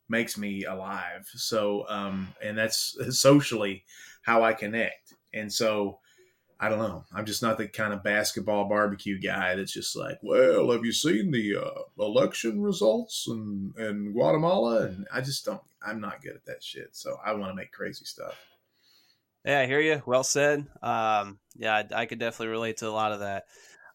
[0.10, 1.28] makes me alive.
[1.34, 3.86] So, um, and that's socially
[4.22, 5.14] how I connect.
[5.34, 6.00] And so,
[6.60, 7.04] I don't know.
[7.14, 10.94] I'm just not the kind of basketball barbecue guy that's just like, well, have you
[10.94, 14.84] seen the uh, election results in, in Guatemala?
[14.86, 16.90] And I just don't, I'm not good at that shit.
[16.94, 18.36] So I want to make crazy stuff.
[19.44, 20.02] Yeah, I hear you.
[20.06, 20.66] Well said.
[20.82, 23.46] Um, yeah, I, I, could definitely relate to a lot of that.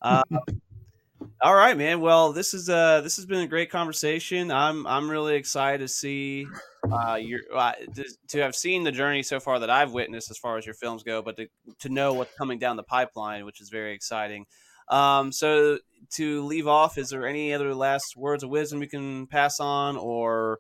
[0.01, 0.23] Uh,
[1.43, 2.01] all right, man.
[2.01, 4.51] Well, this is uh this has been a great conversation.
[4.51, 6.47] I'm I'm really excited to see
[6.91, 10.39] uh your uh, to, to, have seen the journey so far that I've witnessed as
[10.39, 11.49] far as your films go, but to
[11.81, 14.47] to know what's coming down the pipeline, which is very exciting.
[14.89, 15.79] Um, so
[16.15, 19.97] to leave off, is there any other last words of wisdom you can pass on,
[19.97, 20.59] or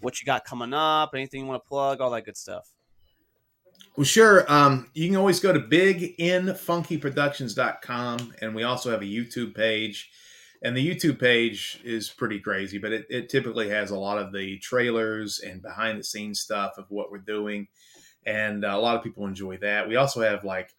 [0.00, 1.10] what you got coming up?
[1.14, 2.00] Anything you want to plug?
[2.00, 2.68] All that good stuff.
[3.96, 4.44] Well, sure.
[4.50, 10.10] Um, you can always go to biginfunkyproductions.com, and we also have a YouTube page.
[10.62, 14.30] And the YouTube page is pretty crazy, but it, it typically has a lot of
[14.32, 17.68] the trailers and behind the scenes stuff of what we're doing.
[18.26, 19.88] And uh, a lot of people enjoy that.
[19.88, 20.70] We also have like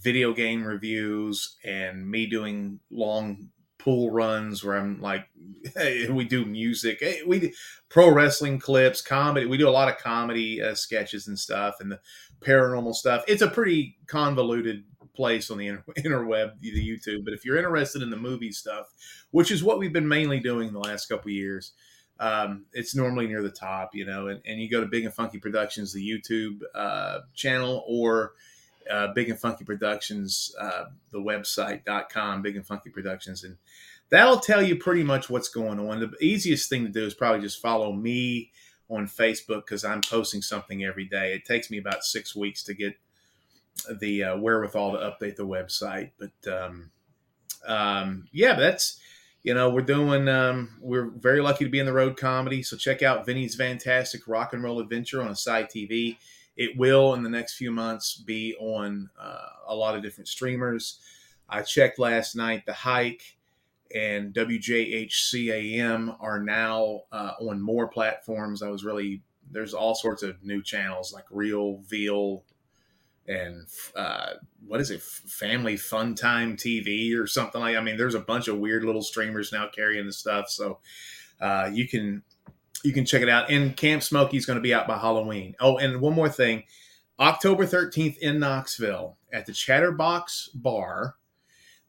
[0.00, 3.48] video game reviews and me doing long
[3.82, 5.26] pool runs where I'm like,
[5.76, 7.50] hey, we do music, hey, we do
[7.88, 9.46] pro wrestling clips, comedy.
[9.46, 12.00] We do a lot of comedy uh, sketches and stuff, and the
[12.40, 13.24] paranormal stuff.
[13.26, 17.24] It's a pretty convoluted place on the inter- interweb, the YouTube.
[17.24, 18.86] But if you're interested in the movie stuff,
[19.30, 21.72] which is what we've been mainly doing the last couple years,
[22.20, 24.28] um, it's normally near the top, you know.
[24.28, 28.32] And, and you go to Big N Funky Productions, the YouTube uh, channel, or
[28.90, 33.44] uh, Big N Funky Productions, uh, the website.com, Big N Funky Productions.
[33.44, 33.56] And
[34.10, 36.00] that'll tell you pretty much what's going on.
[36.00, 38.50] The easiest thing to do is probably just follow me
[38.88, 41.32] on Facebook because I'm posting something every day.
[41.32, 42.94] It takes me about six weeks to get
[44.00, 46.10] the uh, wherewithal to update the website.
[46.18, 46.90] But um,
[47.66, 49.00] um, yeah, that's
[49.42, 50.28] you know we're doing.
[50.28, 52.62] Um, we're very lucky to be in the road comedy.
[52.62, 56.16] So check out Vinny's Fantastic Rock and Roll Adventure on Aside TV.
[56.56, 61.00] It will in the next few months be on uh, a lot of different streamers.
[61.48, 62.66] I checked last night.
[62.66, 63.36] The Hike
[63.94, 68.62] and WJHCAM are now uh, on more platforms.
[68.62, 72.42] I was really there's all sorts of new channels like Real Veal
[73.28, 74.34] and uh,
[74.66, 77.76] what is it, Family Fun Time TV or something like.
[77.76, 80.80] I mean, there's a bunch of weird little streamers now carrying the stuff, so
[81.40, 82.22] uh, you can
[82.84, 83.50] you can check it out.
[83.50, 85.54] And Camp Smokey is going to be out by Halloween.
[85.60, 86.64] Oh, and one more thing,
[87.20, 91.16] October 13th in Knoxville at the Chatterbox Bar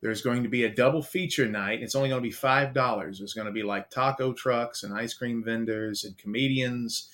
[0.01, 1.81] There's going to be a double feature night.
[1.81, 3.19] It's only going to be five dollars.
[3.19, 7.09] There's going to be like taco trucks and ice cream vendors and comedians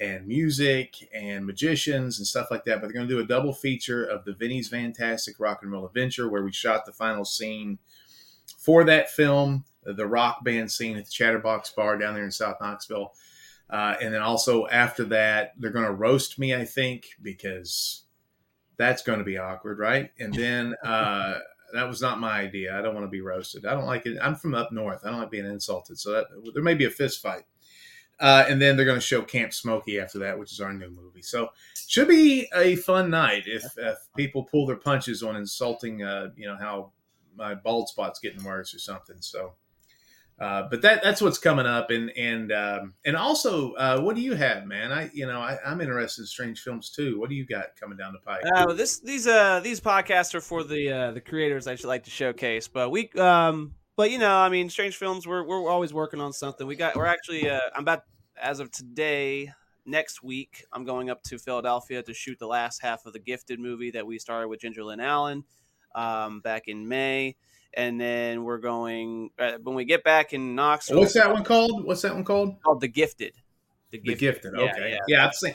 [0.00, 2.80] and music and magicians and stuff like that.
[2.80, 5.86] But they're going to do a double feature of the Vinnie's Fantastic Rock and Roll
[5.86, 7.78] Adventure, where we shot the final scene
[8.58, 12.56] for that film, the rock band scene at the Chatterbox Bar down there in South
[12.60, 13.12] Knoxville.
[13.70, 18.04] Uh, and then also after that, they're going to roast me, I think, because
[18.76, 20.10] that's going to be awkward, right?
[20.18, 21.38] And then uh,
[21.72, 22.78] that was not my idea.
[22.78, 23.64] I don't want to be roasted.
[23.64, 24.18] I don't like it.
[24.20, 25.04] I'm from up north.
[25.04, 25.98] I don't like being insulted.
[25.98, 27.44] So that, there may be a fist fight.
[28.20, 30.90] Uh, and then they're going to show Camp Smokey after that, which is our new
[30.90, 31.22] movie.
[31.22, 31.48] So
[31.88, 36.46] should be a fun night if, if people pull their punches on insulting, uh, you
[36.46, 36.92] know, how
[37.36, 39.16] my bald spot's getting worse or something.
[39.20, 39.54] So,
[40.42, 44.22] uh, but that that's what's coming up, and and um, and also, uh, what do
[44.22, 44.90] you have, man?
[44.90, 47.20] I you know I, am interested in strange films too.
[47.20, 48.42] What do you got coming down the pipe?
[48.56, 52.02] Uh, this these uh these podcasts are for the uh, the creators I should like
[52.04, 55.94] to showcase, but we um but you know I mean strange films we're we're always
[55.94, 56.66] working on something.
[56.66, 58.02] We got we're actually uh, I'm about
[58.36, 59.52] as of today
[59.84, 63.58] next week i'm going up to philadelphia to shoot the last half of the gifted
[63.58, 65.42] movie that we started with ginger lynn allen
[65.96, 67.34] um, back in may
[67.74, 71.84] and then we're going uh, when we get back in knoxville what's that one called
[71.84, 73.34] what's that one called called the gifted
[73.90, 74.54] the gifted, the gifted.
[74.54, 74.98] okay yeah, yeah.
[75.08, 75.54] yeah i'm saying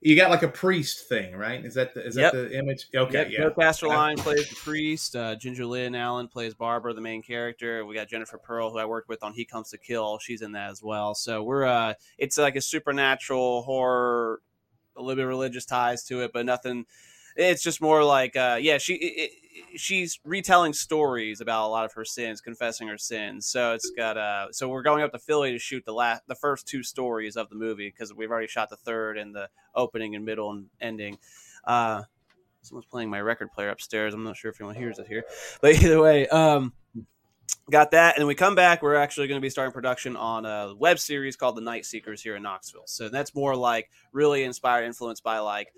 [0.00, 1.64] you got like a priest thing, right?
[1.64, 2.32] Is that the, is yep.
[2.32, 2.86] that the image?
[2.94, 3.28] Okay, yep.
[3.30, 3.38] yeah.
[3.38, 5.16] Joe Casterline plays the priest.
[5.16, 7.84] Uh, Ginger Lynn Allen plays Barbara, the main character.
[7.84, 10.18] We got Jennifer Pearl, who I worked with on He Comes to Kill.
[10.18, 11.14] She's in that as well.
[11.14, 14.42] So we're uh, it's like a supernatural horror,
[14.96, 16.84] a little bit religious ties to it, but nothing.
[17.34, 18.94] It's just more like, uh, yeah, she.
[18.94, 19.30] It,
[19.76, 23.46] she's retelling stories about a lot of her sins, confessing her sins.
[23.46, 26.34] So it's got uh so we're going up to Philly to shoot the last the
[26.34, 30.14] first two stories of the movie because we've already shot the third and the opening
[30.14, 31.18] and middle and ending.
[31.64, 32.02] Uh
[32.62, 34.12] someone's playing my record player upstairs.
[34.12, 35.24] I'm not sure if anyone hears it here.
[35.60, 36.72] But either way, um
[37.70, 40.72] got that and we come back we're actually going to be starting production on a
[40.76, 44.84] web series called the night seekers here in knoxville so that's more like really inspired
[44.84, 45.72] influenced by like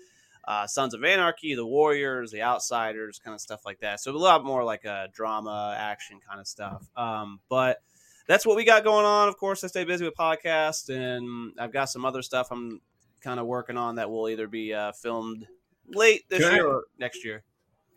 [0.45, 3.99] uh, Sons of Anarchy, The Warriors, The Outsiders, kind of stuff like that.
[3.99, 6.87] So a lot more like a drama, action kind of stuff.
[6.95, 7.81] Um, but
[8.27, 9.27] that's what we got going on.
[9.27, 12.81] Of course, I stay busy with podcasts, and I've got some other stuff I'm
[13.21, 15.47] kind of working on that will either be uh, filmed
[15.87, 17.43] late this can year I, or next year.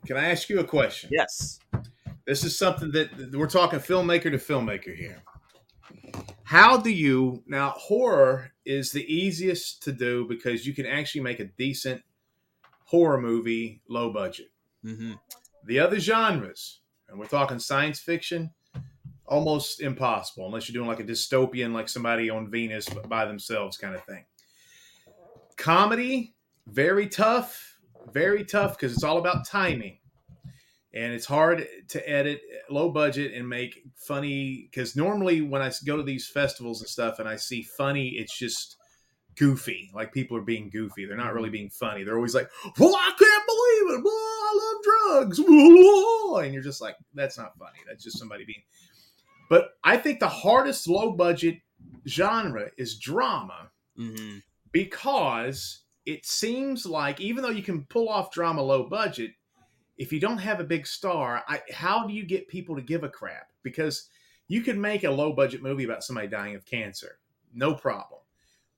[0.07, 1.11] Can I ask you a question?
[1.13, 1.61] Yes.
[2.27, 5.23] This is something that we're talking filmmaker to filmmaker here.
[6.45, 7.71] How do you now?
[7.71, 12.03] Horror is the easiest to do because you can actually make a decent
[12.93, 14.51] horror movie, low budget.
[14.85, 15.13] Mm-hmm.
[15.65, 18.51] The other genres, and we're talking science fiction,
[19.25, 23.95] almost impossible unless you're doing like a dystopian, like somebody on Venus by themselves kind
[23.95, 24.27] of thing.
[25.57, 26.35] Comedy,
[26.67, 27.79] very tough,
[28.13, 29.97] very tough because it's all about timing.
[30.93, 35.97] And it's hard to edit low budget and make funny because normally when I go
[35.97, 38.77] to these festivals and stuff and I see funny, it's just
[39.37, 39.91] goofy.
[39.95, 41.05] Like people are being goofy.
[41.05, 42.05] They're not really being funny.
[42.05, 44.05] They're always like, "Well, I can't believe it.
[44.05, 45.41] Well, I love drugs."
[46.33, 47.79] And you're just like, "That's not funny.
[47.87, 48.63] That's just somebody being."
[49.49, 51.59] But I think the hardest low budget
[52.09, 54.39] genre is drama mm-hmm.
[54.73, 59.33] because it seems like even though you can pull off drama low budget,
[59.99, 63.05] if you don't have a big star, I, how do you get people to give
[63.05, 63.49] a crap?
[63.63, 64.09] Because
[64.49, 67.19] you could make a low budget movie about somebody dying of cancer,
[67.55, 68.22] no problem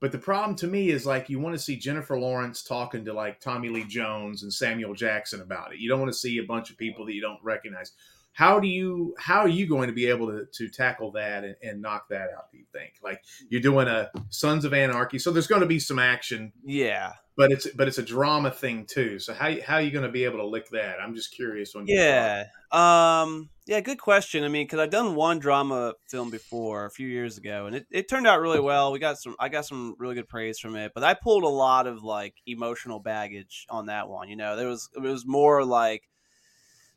[0.01, 3.13] but the problem to me is like you want to see Jennifer Lawrence talking to
[3.13, 5.79] like Tommy Lee Jones and Samuel Jackson about it.
[5.79, 7.93] You don't want to see a bunch of people that you don't recognize.
[8.33, 11.57] How do you how are you going to be able to, to tackle that and,
[11.63, 12.95] and knock that out, do you think?
[13.03, 16.53] Like you're doing a Sons of Anarchy, so there's going to be some action.
[16.65, 19.19] Yeah but it's but it's a drama thing too.
[19.19, 21.01] So how how are you going to be able to lick that?
[21.01, 21.75] I'm just curious.
[21.75, 24.45] On yeah, um, yeah, good question.
[24.45, 27.87] I mean, because I've done one drama film before a few years ago, and it,
[27.91, 28.93] it turned out really well.
[28.93, 31.49] We got some, I got some really good praise from it, but I pulled a
[31.49, 34.29] lot of like emotional baggage on that one.
[34.29, 36.03] You know, there was it was more like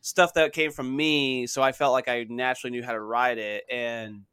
[0.01, 3.37] stuff that came from me, so I felt like I naturally knew how to write
[3.37, 4.23] it, and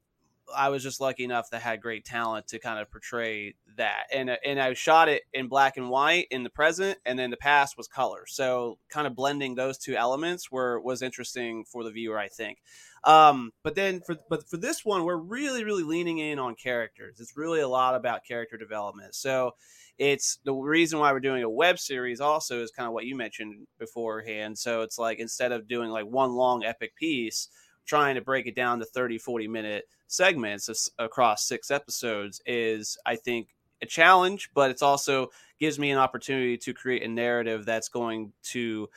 [0.55, 4.07] I was just lucky enough that had great talent to kind of portray that.
[4.13, 7.31] And uh, and I shot it in black and white in the present, and then
[7.31, 8.25] the past was color.
[8.27, 12.59] So kind of blending those two elements were was interesting for the viewer, I think.
[13.05, 17.21] Um, but then for but for this one, we're really really leaning in on characters.
[17.21, 19.15] It's really a lot about character development.
[19.15, 19.53] So
[19.99, 23.17] it's the reason why we're doing a web series also is kind of what you
[23.17, 24.59] mentioned beforehand.
[24.59, 27.49] So it's like instead of doing like one long epic piece
[27.85, 33.17] trying to break it down to 30 40 minute segments across six episodes is i
[33.17, 33.49] think
[33.83, 35.29] a challenge but it's also
[35.61, 38.89] gives me an opportunity to create a narrative that's going to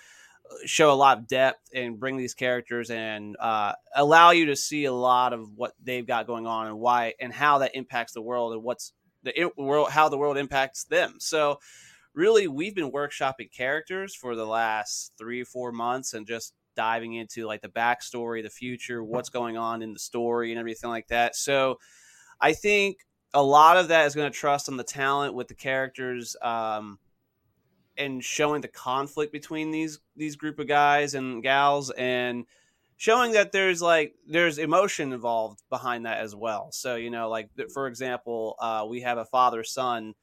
[0.65, 4.85] show a lot of depth and bring these characters and uh, allow you to see
[4.85, 8.21] a lot of what they've got going on and why and how that impacts the
[8.21, 11.15] world and what's the world how the world impacts them.
[11.19, 11.59] So
[12.13, 17.45] really we've been workshopping characters for the last three four months and just diving into
[17.45, 21.35] like the backstory, the future, what's going on in the story and everything like that.
[21.35, 21.79] So
[22.39, 22.99] I think
[23.33, 26.99] a lot of that is going to trust on the talent with the characters um,
[27.97, 32.45] and showing the conflict between these these group of guys and gals and
[32.95, 37.49] showing that there's like there's emotion involved behind that as well so you know like
[37.73, 40.13] for example uh, we have a father son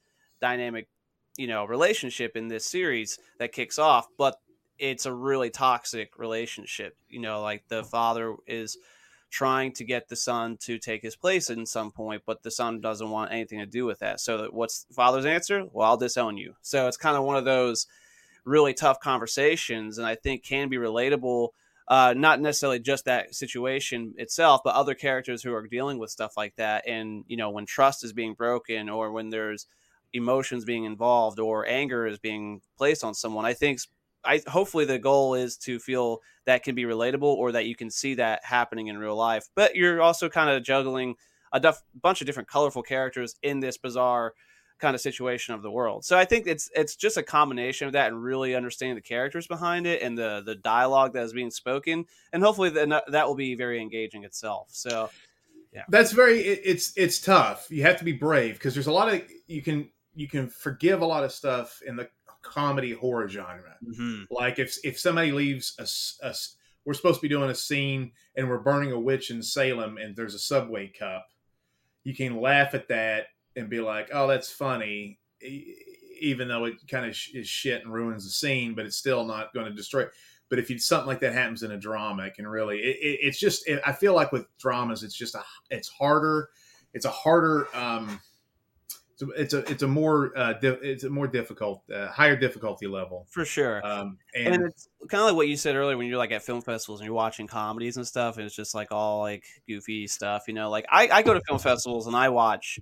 [0.40, 0.88] dynamic
[1.36, 4.36] you know relationship in this series that kicks off but
[4.78, 8.76] it's a really toxic relationship you know like the father is
[9.34, 12.80] trying to get the son to take his place in some point, but the son
[12.80, 14.20] doesn't want anything to do with that.
[14.20, 15.64] So what's father's answer?
[15.72, 16.54] Well, I'll disown you.
[16.62, 17.88] So it's kind of one of those
[18.44, 21.48] really tough conversations, and I think can be relatable.
[21.88, 26.36] Uh, not necessarily just that situation itself, but other characters who are dealing with stuff
[26.36, 26.86] like that.
[26.86, 29.66] And you know, when trust is being broken, or when there's
[30.12, 33.80] emotions being involved, or anger is being placed on someone, I think
[34.24, 37.90] I hopefully the goal is to feel that can be relatable or that you can
[37.90, 39.48] see that happening in real life.
[39.54, 41.16] But you're also kind of juggling
[41.52, 44.34] a bunch of different colorful characters in this bizarre
[44.80, 46.04] kind of situation of the world.
[46.04, 49.46] So I think it's it's just a combination of that and really understanding the characters
[49.46, 53.26] behind it and the the dialogue that is being spoken, and hopefully then uh, that
[53.26, 54.68] will be very engaging itself.
[54.72, 55.10] So
[55.72, 57.68] yeah, that's very it, it's it's tough.
[57.70, 61.02] You have to be brave because there's a lot of you can you can forgive
[61.02, 62.08] a lot of stuff in the
[62.44, 63.76] comedy horror genre.
[63.84, 64.24] Mm-hmm.
[64.30, 66.34] Like if if somebody leaves a, a,
[66.84, 70.14] we're supposed to be doing a scene and we're burning a witch in Salem and
[70.14, 71.26] there's a subway cup,
[72.04, 73.26] you can laugh at that
[73.56, 75.18] and be like, oh, that's funny,
[76.20, 79.54] even though it kind of is shit and ruins the scene, but it's still not
[79.54, 80.04] going to destroy.
[80.50, 82.78] But if you, something like that happens in a drama, it can really.
[82.78, 83.66] It, it, it's just.
[83.66, 85.42] It, I feel like with dramas, it's just a.
[85.70, 86.50] It's harder.
[86.92, 87.74] It's a harder.
[87.74, 88.20] um
[89.16, 92.86] so it's a it's a more uh, di- it's a more difficult, uh, higher difficulty
[92.86, 93.84] level for sure.
[93.86, 96.42] Um, and, and, it's kind of like what you said earlier when you're like at
[96.42, 100.06] film festivals and you're watching comedies and stuff, and it's just like all like goofy
[100.06, 100.68] stuff, you know.
[100.68, 102.80] Like I, I go to film festivals and I watch,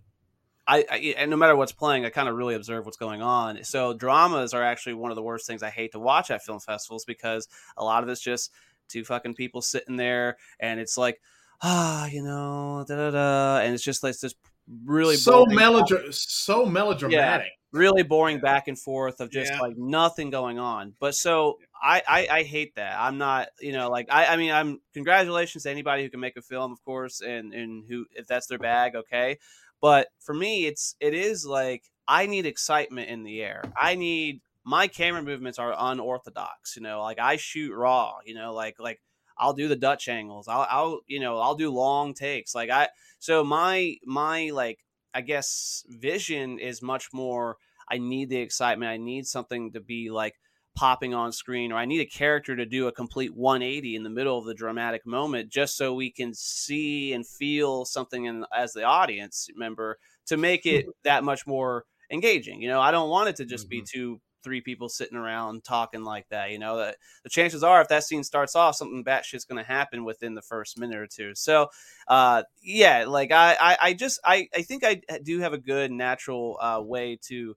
[0.67, 3.63] I, I and no matter what's playing, I kind of really observe what's going on.
[3.65, 6.61] So dramas are actually one of the worst things I hate to watch at film
[6.61, 8.53] festivals because a lot of it's just
[8.89, 11.21] two fucking people sitting there, and it's like
[11.63, 14.35] ah, you know, da da da, and it's just like this
[14.85, 17.47] really so melodra- so melodramatic.
[17.47, 19.61] Yeah, really boring back and forth of just yeah.
[19.61, 20.95] like nothing going on.
[21.01, 22.99] But so I, I, I hate that.
[22.99, 26.37] I'm not you know like I I mean I'm congratulations to anybody who can make
[26.37, 29.39] a film, of course, and and who if that's their bag, okay.
[29.81, 33.63] But for me, it's it is like I need excitement in the air.
[33.81, 36.77] I need my camera movements are unorthodox.
[36.77, 38.15] You know, like I shoot raw.
[38.25, 39.01] You know, like like
[39.39, 40.49] I'll do the Dutch angles.
[40.49, 42.55] I'll, I'll, you know, I'll do long takes.
[42.55, 44.79] Like I, so my, my, like,
[45.15, 47.57] I guess vision is much more,
[47.89, 48.91] I need the excitement.
[48.91, 50.35] I need something to be like
[50.75, 54.11] popping on screen, or I need a character to do a complete 180 in the
[54.11, 58.73] middle of the dramatic moment just so we can see and feel something in, as
[58.73, 62.63] the audience member to make it that much more engaging.
[62.63, 63.81] You know, I don't want it to just mm-hmm.
[63.81, 66.51] be too three people sitting around talking like that.
[66.51, 69.69] You know, that the chances are if that scene starts off, something batshit's going to
[69.69, 71.35] happen within the first minute or two.
[71.35, 71.69] So,
[72.09, 75.91] uh, yeah, like I, I, I just, I, I think I do have a good
[75.91, 77.57] natural uh, way to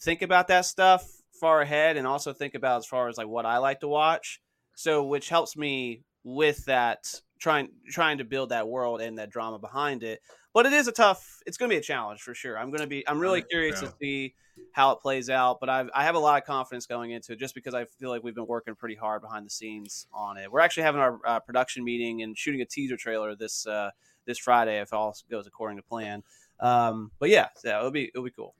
[0.00, 1.06] think about that stuff
[1.40, 4.40] far ahead, and also think about as far as like what I like to watch.
[4.76, 9.58] So, which helps me with that trying trying to build that world and that drama
[9.58, 10.20] behind it
[10.52, 12.58] but it is a tough it's going to be a challenge for sure.
[12.58, 13.88] I'm going to be i'm really curious yeah.
[13.88, 14.34] to see
[14.72, 17.40] how it plays out but I've, i have a lot of confidence going into it
[17.40, 20.50] just because i feel like we've been working pretty hard behind the scenes on it.
[20.50, 23.90] We're actually having our uh, production meeting and shooting a teaser trailer this uh,
[24.26, 26.22] this friday if all goes according to plan.
[26.60, 28.54] Um, but yeah yeah it'll be it'll be cool.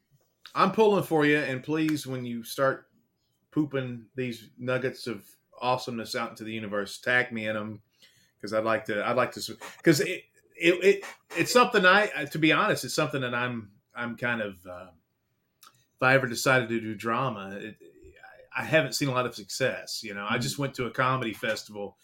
[0.55, 2.87] I'm pulling for you and please when you start
[3.51, 5.25] pooping these nuggets of
[5.61, 7.81] awesomeness out into the universe tag me in them
[8.45, 10.24] because i'd like to i'd like to because it
[10.57, 11.05] it, it
[11.36, 14.86] it's something I to be honest, it's something that I'm I'm kind of uh,
[15.97, 17.76] if I ever decided to do drama, it,
[18.57, 20.03] I haven't seen a lot of success.
[20.03, 20.34] You know, mm-hmm.
[20.34, 21.97] I just went to a comedy festival,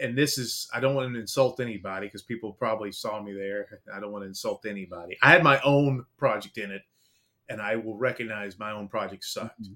[0.00, 3.80] and this is I don't want to insult anybody because people probably saw me there.
[3.92, 5.16] I don't want to insult anybody.
[5.22, 6.82] I had my own project in it,
[7.48, 9.62] and I will recognize my own project sucked.
[9.62, 9.74] Mm-hmm.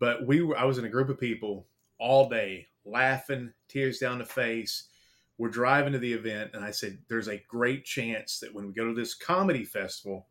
[0.00, 1.66] But we were I was in a group of people
[2.00, 4.88] all day, laughing, tears down the face
[5.38, 8.72] we're driving to the event and i said there's a great chance that when we
[8.72, 10.26] go to this comedy festival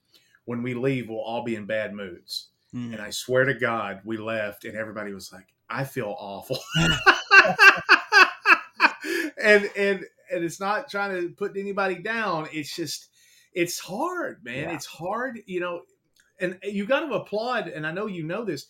[0.46, 2.94] when we leave we'll all be in bad moods mm.
[2.94, 6.60] and i swear to god we left and everybody was like I feel awful.
[9.42, 12.48] and and and it's not trying to put anybody down.
[12.52, 13.10] It's just
[13.54, 14.70] it's hard, man.
[14.70, 14.74] Yeah.
[14.74, 15.82] It's hard, you know.
[16.40, 17.68] And you got to applaud.
[17.68, 18.68] And I know you know this.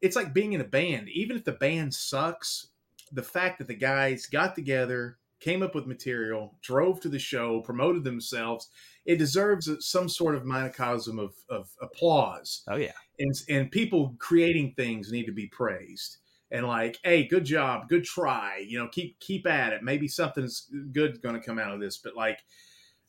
[0.00, 1.08] It's like being in a band.
[1.10, 2.68] Even if the band sucks,
[3.12, 7.60] the fact that the guys got together, came up with material, drove to the show,
[7.60, 8.68] promoted themselves,
[9.04, 12.62] it deserves some sort of microcosm of, of applause.
[12.68, 12.92] Oh yeah.
[13.18, 16.18] and and people creating things need to be praised.
[16.50, 19.82] And like hey good job good try you know keep keep at it.
[19.82, 22.40] Maybe something's good going to come out of this but like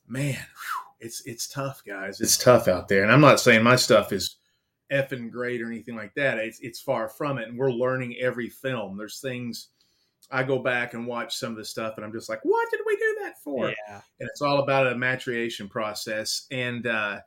[0.07, 2.19] man whew, it's it's tough guys.
[2.21, 3.03] It's tough out there.
[3.03, 4.37] And i'm not saying my stuff is
[4.91, 6.37] effing great or anything like that.
[6.37, 7.47] It's it's far from it.
[7.47, 8.97] And we're learning every film.
[8.97, 9.69] There's things
[10.31, 12.81] i go back and watch some of the stuff and i'm just like what did
[12.85, 13.69] we do that for?
[13.69, 14.01] Yeah.
[14.19, 16.47] and it's all about a maturation process.
[16.51, 17.19] And uh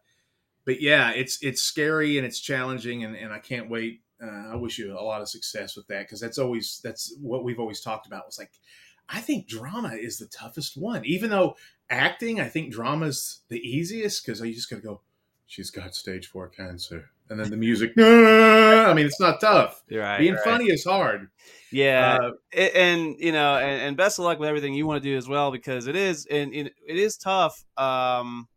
[0.64, 4.02] but yeah it's it's scary and it's challenging and, and i can't wait.
[4.22, 7.44] Uh, i wish you a lot of success with that because that's always that's what
[7.44, 8.50] we've always talked about was like
[9.08, 11.04] i think drama is the toughest one.
[11.04, 11.56] Even though
[11.88, 15.00] acting i think drama's the easiest because you just gotta go
[15.46, 20.18] she's got stage four cancer and then the music i mean it's not tough right.
[20.18, 20.44] being right.
[20.44, 21.28] funny is hard
[21.70, 22.18] Yeah.
[22.20, 25.08] Uh, A- and you know and, and best of luck with everything you want to
[25.08, 28.48] do as well because it is and it it is tough um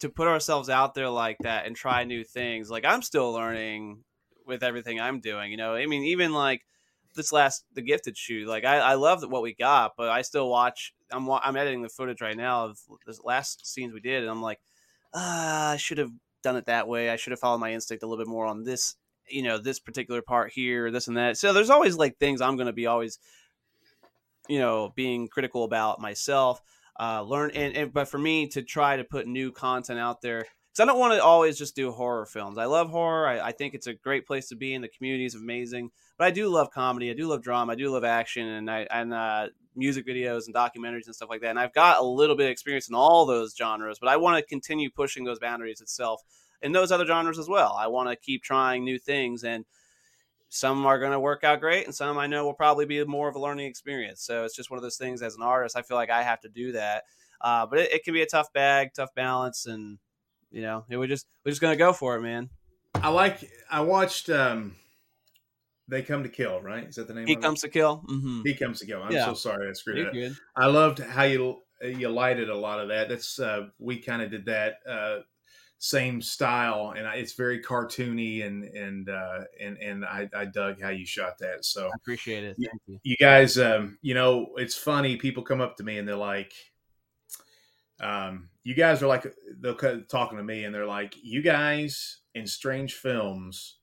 [0.00, 4.04] to put ourselves out there like that and try new things like i'm still learning
[4.46, 6.62] with everything i'm doing you know i mean even like
[7.14, 10.48] this last the gifted shoot like i, I love what we got but i still
[10.48, 14.30] watch i'm i'm editing the footage right now of the last scenes we did and
[14.30, 14.60] i'm like
[15.14, 16.10] ah, i should have
[16.44, 17.10] done it that way.
[17.10, 18.94] I should have followed my instinct a little bit more on this
[19.28, 21.36] you know this particular part here this and that.
[21.36, 23.18] So there's always like things i'm going to be always
[24.48, 26.60] you know being critical about myself
[27.00, 30.40] uh learn and, and but for me to try to put new content out there
[30.40, 32.58] because i don't want to always just do horror films.
[32.58, 33.26] I love horror.
[33.26, 35.90] I, I think it's a great place to be and the community is amazing.
[36.18, 37.10] But i do love comedy.
[37.10, 37.72] I do love drama.
[37.72, 41.40] I do love action and i and uh music videos and documentaries and stuff like
[41.40, 44.16] that and i've got a little bit of experience in all those genres but i
[44.16, 46.22] want to continue pushing those boundaries itself
[46.64, 47.76] in those other genres as well.
[47.78, 49.64] I want to keep trying new things and
[50.48, 53.28] some are going to work out great and some i know will probably be more
[53.28, 54.22] of a learning experience.
[54.22, 56.40] So it's just one of those things as an artist i feel like i have
[56.40, 57.04] to do that
[57.40, 59.98] uh, but it, it can be a tough bag tough balance and
[60.50, 62.48] you know it, we just we're just going to go for it man.
[62.94, 64.76] I like i watched um
[65.88, 67.42] they come to kill right is that the name he of it?
[67.42, 68.42] comes to kill mm-hmm.
[68.44, 69.02] He comes to kill.
[69.02, 69.26] I'm Yeah.
[69.26, 70.14] so sorry I screwed it You're up.
[70.14, 70.36] good.
[70.56, 73.08] I loved how you you lighted a lot of that.
[73.08, 75.18] That's uh, we kind of did that uh,
[75.78, 80.80] same style, and I, it's very cartoony and and uh, and and I, I dug
[80.80, 81.64] how you shot that.
[81.66, 85.16] So i appreciate it thank you you guys, um, you know, it's funny.
[85.16, 86.54] People come up to me and they're like,
[88.00, 89.26] um, "You guys are like,"
[89.60, 93.76] they'll cut- talking to me and they're like, "You guys in strange films."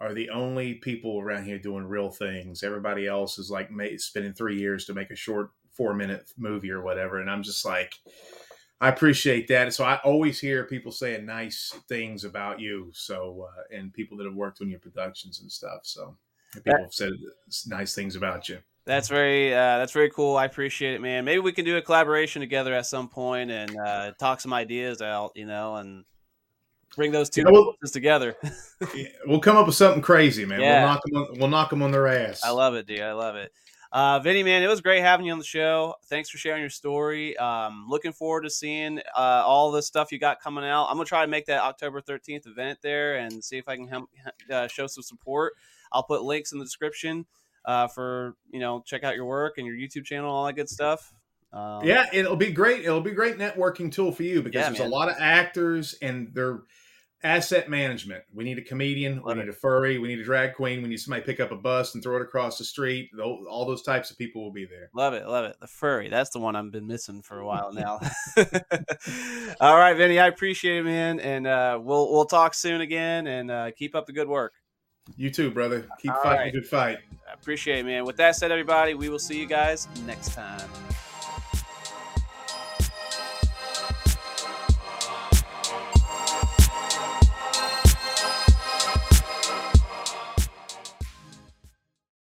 [0.00, 2.62] Are the only people around here doing real things.
[2.62, 6.82] Everybody else is like spending three years to make a short four minute movie or
[6.82, 7.20] whatever.
[7.20, 7.94] And I'm just like,
[8.80, 9.74] I appreciate that.
[9.74, 12.90] So I always hear people saying nice things about you.
[12.92, 15.80] So, uh, and people that have worked on your productions and stuff.
[15.82, 16.16] So
[16.54, 17.12] people have said
[17.66, 18.58] nice things about you.
[18.86, 20.36] That's very uh, that's very cool.
[20.36, 21.24] I appreciate it, man.
[21.24, 25.02] Maybe we can do a collaboration together at some point and uh, talk some ideas
[25.02, 26.04] out, you know, and
[26.96, 28.36] bring those two well- forces together.
[29.26, 30.60] We'll come up with something crazy, man.
[30.60, 30.78] Yeah.
[30.84, 31.16] We'll knock them.
[31.16, 32.42] On, we'll knock them on their ass.
[32.44, 33.00] I love it, dude.
[33.00, 33.52] I love it.
[33.90, 35.94] Uh, Vinnie, man, it was great having you on the show.
[36.06, 37.36] Thanks for sharing your story.
[37.38, 40.86] Um, looking forward to seeing uh, all the stuff you got coming out.
[40.88, 43.88] I'm gonna try to make that October 13th event there and see if I can
[43.88, 44.08] help,
[44.50, 45.54] uh, show some support.
[45.90, 47.26] I'll put links in the description
[47.64, 50.68] uh, for you know check out your work and your YouTube channel, all that good
[50.68, 51.12] stuff.
[51.52, 52.84] Um, Yeah, it'll be great.
[52.84, 54.88] It'll be a great networking tool for you because Yeah, there's man.
[54.88, 56.60] a lot of actors and they're
[57.22, 58.22] asset management.
[58.32, 59.36] We need a comedian, Love we it.
[59.44, 61.56] need a furry, we need a drag queen, we need somebody to pick up a
[61.56, 63.10] bus and throw it across the street.
[63.20, 64.90] All those types of people will be there.
[64.94, 65.56] Love it, love it.
[65.60, 66.08] The furry.
[66.08, 68.00] That's the one I've been missing for a while now.
[69.60, 71.20] All right, Vinnie, I appreciate it, man.
[71.20, 74.52] And uh, we'll we'll talk soon again and uh, keep up the good work.
[75.16, 75.86] You too, brother.
[76.00, 76.52] Keep All fighting right.
[76.52, 76.98] good fight.
[77.28, 78.04] I appreciate it, man.
[78.04, 80.68] With that said, everybody, we will see you guys next time.